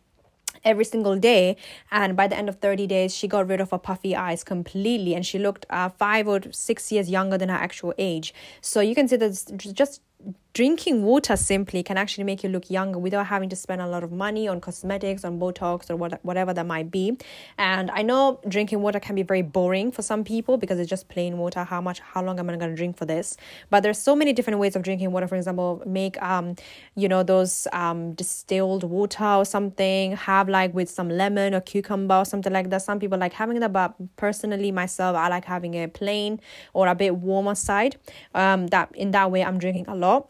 every 0.65 0.85
single 0.85 1.17
day. 1.17 1.57
And 1.91 2.17
by 2.17 2.29
the 2.29 2.37
end 2.37 2.49
of 2.49 2.57
30 2.57 2.87
days 2.87 3.15
she 3.15 3.29
got 3.29 3.49
rid 3.49 3.61
of 3.61 3.71
her 3.71 3.79
puffy 3.79 4.15
eyes 4.15 4.45
completely 4.45 5.15
and 5.15 5.25
she 5.25 5.38
looked 5.38 5.67
uh, 5.71 5.88
five 5.88 6.29
or 6.29 6.41
six 6.53 6.91
years 6.93 7.09
younger 7.11 7.38
than 7.38 7.49
her 7.49 7.57
actual 7.57 7.95
age. 7.99 8.35
So 8.61 8.81
you 8.81 8.95
can 8.95 9.09
see 9.09 9.17
that 9.17 9.73
just 9.73 10.03
drinking 10.59 11.05
water 11.05 11.37
simply 11.37 11.85
can 11.85 11.97
actually 11.97 12.25
make 12.25 12.43
you 12.43 12.49
look 12.50 12.69
younger 12.69 12.99
without 12.99 13.27
having 13.27 13.49
to 13.49 13.55
spend 13.55 13.81
a 13.81 13.87
lot 13.87 14.03
of 14.03 14.11
money 14.11 14.49
on 14.49 14.61
cosmetics 14.61 15.23
on 15.25 15.38
botox 15.38 15.88
or 15.88 15.95
what, 15.95 16.19
whatever 16.25 16.53
that 16.53 16.67
might 16.67 16.91
be. 16.91 17.17
And 17.59 17.93
i 17.93 18.03
know 18.03 18.41
drinking 18.49 18.83
water 18.83 18.99
can 18.99 19.15
be 19.15 19.23
very 19.23 19.43
boring 19.43 19.93
for 19.93 20.03
some 20.03 20.25
people 20.25 20.57
because 20.57 20.81
it's 20.81 20.91
just 20.91 21.09
plain 21.09 21.38
water. 21.38 21.62
How 21.62 21.81
much 21.81 22.00
how 22.00 22.25
long 22.25 22.41
am 22.41 22.50
i 22.50 22.57
going 22.57 22.71
to 22.71 22.77
drink 22.77 22.97
for 22.97 23.05
this? 23.05 23.37
But 23.71 23.85
there's 23.85 24.03
so 24.03 24.17
many 24.17 24.33
different 24.33 24.59
ways 24.59 24.75
of 24.75 24.83
drinking 24.83 25.12
water. 25.12 25.29
For 25.29 25.37
example 25.37 25.81
make 25.87 26.21
um 26.21 26.57
you 26.97 27.09
know 27.09 27.23
those 27.23 27.69
um 27.73 28.15
distilled 28.15 28.83
water 28.83 29.31
or 29.41 29.45
something 29.45 30.17
have 30.17 30.49
like 30.49 30.75
with 30.75 30.91
some 30.91 31.09
lemon 31.09 31.55
or 31.55 31.61
cucumber 31.61 32.17
or 32.17 32.25
something 32.25 32.53
like 32.53 32.69
that. 32.71 32.83
Some 32.83 32.99
people 32.99 33.17
like 33.17 33.33
having 33.33 33.61
that 33.61 33.73
but 33.73 33.95
personally 34.17 34.73
myself 34.73 35.15
i 35.15 35.29
like 35.29 35.45
having 35.45 35.75
a 35.77 35.87
plain 35.87 36.41
or 36.73 36.88
a 36.88 36.97
bit 36.97 37.15
warmer 37.15 37.55
side. 37.55 37.95
Um 38.35 38.67
that 38.75 38.91
in 38.97 39.12
that 39.12 39.31
way 39.31 39.45
i'm 39.45 39.61
drinking 39.61 39.87
a 39.87 39.95
lot 39.95 40.29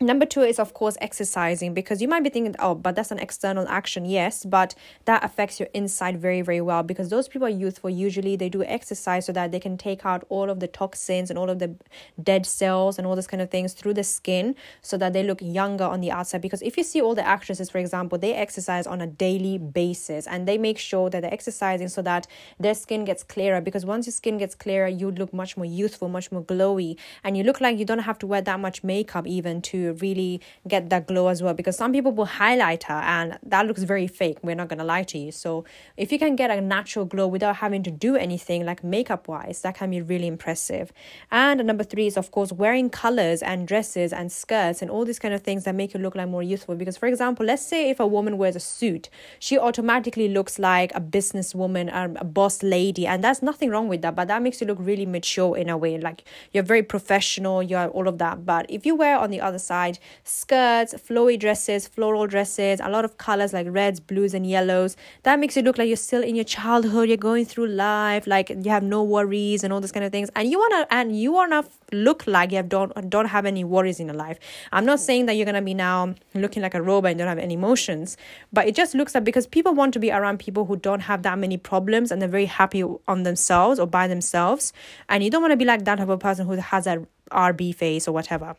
Number 0.00 0.26
two 0.26 0.42
is, 0.42 0.60
of 0.60 0.74
course, 0.74 0.96
exercising 1.00 1.74
because 1.74 2.00
you 2.00 2.06
might 2.06 2.22
be 2.22 2.30
thinking, 2.30 2.54
oh, 2.60 2.76
but 2.76 2.94
that's 2.94 3.10
an 3.10 3.18
external 3.18 3.66
action. 3.66 4.04
Yes, 4.04 4.44
but 4.44 4.76
that 5.06 5.24
affects 5.24 5.58
your 5.58 5.68
inside 5.74 6.20
very, 6.20 6.40
very 6.40 6.60
well 6.60 6.84
because 6.84 7.08
those 7.08 7.26
people 7.26 7.46
are 7.46 7.50
youthful. 7.50 7.90
Usually 7.90 8.36
they 8.36 8.48
do 8.48 8.62
exercise 8.62 9.26
so 9.26 9.32
that 9.32 9.50
they 9.50 9.58
can 9.58 9.76
take 9.76 10.06
out 10.06 10.24
all 10.28 10.50
of 10.50 10.60
the 10.60 10.68
toxins 10.68 11.30
and 11.30 11.38
all 11.38 11.50
of 11.50 11.58
the 11.58 11.74
dead 12.22 12.46
cells 12.46 12.96
and 12.96 13.08
all 13.08 13.16
those 13.16 13.26
kind 13.26 13.42
of 13.42 13.50
things 13.50 13.72
through 13.72 13.94
the 13.94 14.04
skin 14.04 14.54
so 14.82 14.96
that 14.98 15.14
they 15.14 15.24
look 15.24 15.40
younger 15.42 15.82
on 15.82 16.00
the 16.00 16.12
outside. 16.12 16.42
Because 16.42 16.62
if 16.62 16.76
you 16.76 16.84
see 16.84 17.00
all 17.00 17.16
the 17.16 17.26
actresses, 17.26 17.68
for 17.68 17.78
example, 17.78 18.18
they 18.18 18.34
exercise 18.34 18.86
on 18.86 19.00
a 19.00 19.06
daily 19.08 19.58
basis 19.58 20.28
and 20.28 20.46
they 20.46 20.58
make 20.58 20.78
sure 20.78 21.10
that 21.10 21.22
they're 21.22 21.34
exercising 21.34 21.88
so 21.88 22.02
that 22.02 22.28
their 22.60 22.74
skin 22.74 23.04
gets 23.04 23.24
clearer. 23.24 23.60
Because 23.60 23.84
once 23.84 24.06
your 24.06 24.12
skin 24.12 24.38
gets 24.38 24.54
clearer, 24.54 24.86
you 24.86 25.10
look 25.10 25.34
much 25.34 25.56
more 25.56 25.66
youthful, 25.66 26.08
much 26.08 26.30
more 26.30 26.44
glowy, 26.44 26.96
and 27.24 27.36
you 27.36 27.42
look 27.42 27.60
like 27.60 27.80
you 27.80 27.84
don't 27.84 27.98
have 27.98 28.20
to 28.20 28.28
wear 28.28 28.42
that 28.42 28.60
much 28.60 28.84
makeup 28.84 29.26
even 29.26 29.60
to 29.60 29.87
really 29.94 30.40
get 30.66 30.90
that 30.90 31.06
glow 31.06 31.28
as 31.28 31.42
well 31.42 31.54
because 31.54 31.76
some 31.76 31.92
people 31.92 32.12
will 32.12 32.26
highlighter 32.26 32.90
and 32.90 33.38
that 33.42 33.66
looks 33.66 33.82
very 33.82 34.06
fake 34.06 34.38
we're 34.42 34.54
not 34.54 34.68
going 34.68 34.78
to 34.78 34.84
lie 34.84 35.02
to 35.02 35.18
you. 35.18 35.32
So 35.32 35.64
if 35.96 36.12
you 36.12 36.18
can 36.18 36.36
get 36.36 36.50
a 36.50 36.60
natural 36.60 37.04
glow 37.04 37.26
without 37.26 37.56
having 37.56 37.82
to 37.84 37.90
do 37.90 38.16
anything 38.16 38.64
like 38.64 38.82
makeup 38.82 39.28
wise 39.28 39.62
that 39.62 39.76
can 39.76 39.90
be 39.90 40.00
really 40.00 40.26
impressive. 40.26 40.92
And 41.30 41.64
number 41.66 41.84
three 41.84 42.06
is 42.06 42.16
of 42.16 42.30
course 42.30 42.52
wearing 42.52 42.90
colors 42.90 43.42
and 43.42 43.66
dresses 43.66 44.12
and 44.12 44.30
skirts 44.32 44.82
and 44.82 44.90
all 44.90 45.04
these 45.04 45.18
kind 45.18 45.34
of 45.34 45.42
things 45.42 45.64
that 45.64 45.74
make 45.74 45.94
you 45.94 46.00
look 46.00 46.14
like 46.14 46.28
more 46.28 46.42
youthful. 46.42 46.74
Because 46.74 46.96
for 46.96 47.06
example 47.06 47.46
let's 47.46 47.62
say 47.62 47.90
if 47.90 48.00
a 48.00 48.06
woman 48.06 48.38
wears 48.38 48.56
a 48.56 48.60
suit 48.60 49.08
she 49.38 49.58
automatically 49.58 50.28
looks 50.28 50.58
like 50.58 50.94
a 50.94 51.00
businesswoman 51.00 51.92
or 51.94 52.18
a 52.18 52.24
boss 52.24 52.62
lady 52.62 53.06
and 53.06 53.22
that's 53.22 53.42
nothing 53.42 53.70
wrong 53.70 53.88
with 53.88 54.02
that 54.02 54.14
but 54.14 54.28
that 54.28 54.42
makes 54.42 54.60
you 54.60 54.66
look 54.66 54.78
really 54.80 55.06
mature 55.06 55.56
in 55.56 55.68
a 55.68 55.76
way. 55.76 55.98
Like 55.98 56.24
you're 56.52 56.64
very 56.64 56.82
professional 56.82 57.62
you're 57.62 57.88
all 57.88 58.08
of 58.08 58.18
that. 58.18 58.44
But 58.44 58.66
if 58.68 58.86
you 58.86 58.94
wear 58.94 59.18
on 59.18 59.30
the 59.30 59.40
other 59.40 59.58
side 59.58 59.77
side 59.78 59.98
skirts, 60.24 60.94
flowy 60.94 61.38
dresses, 61.38 61.88
floral 61.88 62.26
dresses, 62.26 62.80
a 62.80 62.88
lot 62.88 63.04
of 63.04 63.16
colors 63.18 63.52
like 63.52 63.66
reds, 63.70 64.00
blues, 64.00 64.34
and 64.34 64.46
yellows. 64.46 64.96
That 65.22 65.38
makes 65.38 65.56
you 65.56 65.62
look 65.62 65.78
like 65.78 65.88
you're 65.88 65.96
still 65.96 66.22
in 66.22 66.34
your 66.34 66.44
childhood, 66.44 67.08
you're 67.08 67.16
going 67.30 67.44
through 67.44 67.68
life, 67.68 68.26
like 68.26 68.50
you 68.50 68.70
have 68.70 68.82
no 68.82 69.02
worries 69.02 69.64
and 69.64 69.72
all 69.72 69.80
those 69.80 69.92
kind 69.92 70.04
of 70.04 70.12
things. 70.12 70.30
And 70.36 70.50
you 70.50 70.58
wanna 70.58 70.86
and 70.90 71.18
you 71.18 71.32
wanna 71.32 71.64
look 71.92 72.26
like 72.26 72.50
you 72.50 72.58
have 72.58 72.68
don't 72.68 72.92
don't 73.08 73.30
have 73.36 73.46
any 73.46 73.64
worries 73.64 74.00
in 74.00 74.06
your 74.08 74.16
life. 74.16 74.38
I'm 74.72 74.84
not 74.84 75.00
saying 75.00 75.26
that 75.26 75.34
you're 75.34 75.46
gonna 75.46 75.62
be 75.62 75.74
now 75.74 76.14
looking 76.34 76.62
like 76.62 76.74
a 76.74 76.82
robot 76.82 77.10
and 77.12 77.18
don't 77.18 77.28
have 77.28 77.38
any 77.38 77.54
emotions, 77.54 78.16
but 78.52 78.66
it 78.66 78.74
just 78.74 78.94
looks 78.94 79.14
like 79.14 79.24
because 79.24 79.46
people 79.46 79.74
want 79.74 79.92
to 79.94 80.00
be 80.06 80.10
around 80.10 80.38
people 80.38 80.64
who 80.64 80.76
don't 80.76 81.00
have 81.10 81.22
that 81.22 81.38
many 81.38 81.56
problems 81.56 82.10
and 82.10 82.20
they're 82.20 82.36
very 82.38 82.50
happy 82.60 82.82
on 82.82 83.22
themselves 83.22 83.78
or 83.78 83.86
by 83.86 84.06
themselves. 84.08 84.72
And 85.08 85.22
you 85.22 85.30
don't 85.30 85.42
want 85.42 85.52
to 85.52 85.56
be 85.64 85.64
like 85.64 85.84
that 85.84 85.98
type 85.98 86.08
of 86.08 86.20
person 86.20 86.46
who 86.46 86.54
has 86.54 86.86
a 86.86 87.06
RB 87.30 87.74
face 87.74 88.08
or 88.08 88.12
whatever. 88.12 88.56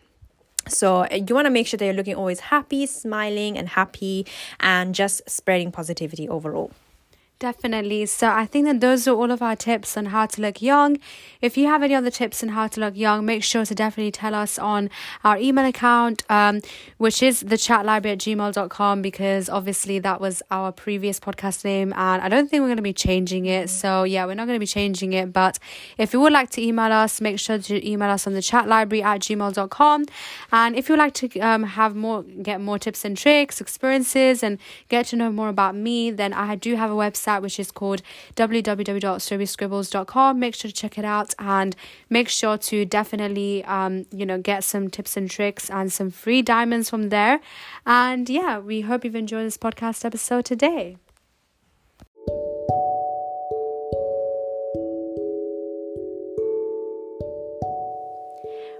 So 0.67 1.03
uh, 1.03 1.07
you 1.27 1.33
want 1.33 1.45
to 1.45 1.51
make 1.51 1.67
sure 1.67 1.77
that 1.77 1.85
you're 1.85 1.93
looking 1.93 2.15
always 2.15 2.39
happy, 2.39 2.85
smiling, 2.85 3.57
and 3.57 3.69
happy, 3.69 4.25
and 4.59 4.93
just 4.93 5.27
spreading 5.29 5.71
positivity 5.71 6.27
overall. 6.29 6.71
Definitely. 7.39 8.05
So 8.07 8.27
I 8.27 8.45
think 8.45 8.65
that 8.65 8.81
those 8.81 9.07
are 9.07 9.15
all 9.15 9.31
of 9.31 9.41
our 9.41 9.55
tips 9.55 9.95
on 9.95 10.07
how 10.07 10.25
to 10.25 10.41
look 10.41 10.61
young. 10.61 10.97
If 11.39 11.55
you 11.55 11.67
have 11.67 11.81
any 11.81 11.95
other 11.95 12.11
tips 12.11 12.43
on 12.43 12.49
how 12.49 12.67
to 12.67 12.81
look 12.81 12.97
young, 12.97 13.25
make 13.25 13.45
sure 13.45 13.63
to 13.63 13.73
definitely 13.73 14.11
tell 14.11 14.35
us 14.35 14.59
on 14.59 14.89
our 15.23 15.37
email 15.37 15.65
account, 15.65 16.23
um, 16.29 16.59
which 16.97 17.23
is 17.23 17.39
the 17.39 17.57
chat 17.57 17.85
library 17.85 18.11
at 18.11 18.19
gmail.com, 18.19 19.01
because 19.01 19.47
obviously 19.47 19.99
that 19.99 20.19
was 20.19 20.43
our 20.51 20.73
previous 20.73 21.17
podcast 21.17 21.63
name 21.63 21.93
and 21.95 22.21
I 22.21 22.27
don't 22.27 22.49
think 22.49 22.59
we're 22.59 22.67
going 22.67 22.75
to 22.75 22.83
be 22.83 22.91
changing 22.91 23.45
it. 23.45 23.69
So 23.69 24.03
yeah, 24.03 24.25
we're 24.25 24.33
not 24.33 24.45
going 24.45 24.57
to 24.57 24.59
be 24.59 24.67
changing 24.67 25.13
it. 25.13 25.31
But 25.31 25.59
if 25.97 26.11
you 26.11 26.19
would 26.19 26.33
like 26.33 26.49
to 26.51 26.61
email 26.61 26.91
us, 26.91 27.21
make 27.21 27.39
sure 27.39 27.57
to 27.57 27.89
email 27.89 28.09
us 28.09 28.27
on 28.27 28.33
the 28.33 28.41
chat 28.41 28.67
library 28.67 29.01
at 29.01 29.21
gmail.com. 29.21 30.05
And 30.51 30.75
if 30.75 30.89
you'd 30.89 30.99
like 30.99 31.13
to 31.13 31.39
um, 31.39 31.63
have 31.63 31.95
more, 31.95 32.23
get 32.23 32.59
more 32.59 32.77
tips 32.77 33.05
and 33.05 33.17
tricks, 33.17 33.61
experiences, 33.61 34.43
and 34.43 34.57
get 34.89 35.05
to 35.05 35.15
know 35.15 35.31
more 35.31 35.47
about 35.47 35.73
me, 35.73 36.11
then 36.11 36.33
I 36.33 36.55
do 36.55 36.75
have 36.75 36.91
a 36.91 36.95
website 36.95 37.28
website, 37.29 37.41
which 37.41 37.59
is 37.59 37.71
called 37.71 38.01
www.strawberryscribbles.com. 38.35 40.39
Make 40.39 40.55
sure 40.55 40.69
to 40.69 40.75
check 40.75 40.97
it 40.97 41.05
out 41.05 41.33
and 41.39 41.75
make 42.09 42.27
sure 42.29 42.57
to 42.57 42.85
definitely, 42.85 43.63
um, 43.65 44.05
you 44.11 44.25
know, 44.25 44.39
get 44.39 44.63
some 44.63 44.89
tips 44.89 45.17
and 45.17 45.29
tricks 45.29 45.69
and 45.69 45.91
some 45.91 46.09
free 46.09 46.41
diamonds 46.41 46.89
from 46.89 47.09
there. 47.09 47.41
And 47.85 48.29
yeah, 48.29 48.59
we 48.59 48.79
hope 48.81 49.05
you've 49.05 49.15
enjoyed 49.15 49.45
this 49.45 49.57
podcast 49.57 50.05
episode 50.05 50.45
today. 50.45 50.97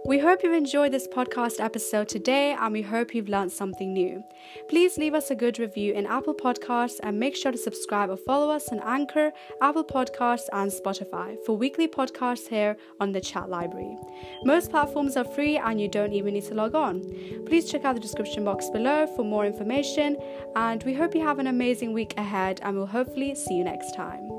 We 0.10 0.18
hope 0.18 0.42
you've 0.42 0.54
enjoyed 0.54 0.92
this 0.92 1.08
podcast 1.08 1.64
episode 1.64 2.10
today 2.10 2.58
and 2.60 2.74
we 2.74 2.82
hope 2.82 3.14
you've 3.14 3.30
learned 3.30 3.52
something 3.52 3.94
new. 3.94 4.24
Please 4.68 4.98
leave 4.98 5.14
us 5.14 5.30
a 5.30 5.36
good 5.36 5.60
review 5.60 5.94
in 5.94 6.08
Apple 6.08 6.34
Podcasts 6.34 7.00
and 7.04 7.20
make 7.20 7.36
sure 7.36 7.52
to 7.52 7.60
subscribe 7.60 8.10
or 8.10 8.18
follow 8.18 8.50
us 8.50 8.70
on 8.70 8.80
Anchor, 8.80 9.32
Apple 9.62 9.84
Podcasts, 9.84 10.50
and 10.52 10.72
Spotify 10.72 11.38
for 11.46 11.56
weekly 11.56 11.88
podcasts 11.88 12.48
here 12.48 12.76
on 13.00 13.12
the 13.12 13.22
Chat 13.22 13.52
Library. 13.52 13.96
Most 14.46 14.72
platforms 14.72 15.16
are 15.16 15.26
free 15.26 15.58
and 15.58 15.80
you 15.80 15.88
don't 15.88 16.14
even 16.14 16.34
need 16.34 16.46
to 16.46 16.56
log 16.56 16.74
on. 16.74 17.02
Please 17.46 17.72
check 17.72 17.86
out 17.86 17.94
the 17.94 18.02
description 18.02 18.44
box 18.44 18.68
below 18.72 19.06
for 19.16 19.24
more 19.24 19.46
information 19.46 20.18
and 20.56 20.82
we 20.86 20.96
hope 20.96 21.14
you 21.14 21.22
have 21.22 21.38
an 21.38 21.46
amazing 21.46 21.94
week 21.94 22.16
ahead 22.18 22.60
and 22.64 22.76
we'll 22.76 22.88
hopefully 22.88 23.36
see 23.36 23.54
you 23.54 23.64
next 23.64 23.94
time. 23.94 24.39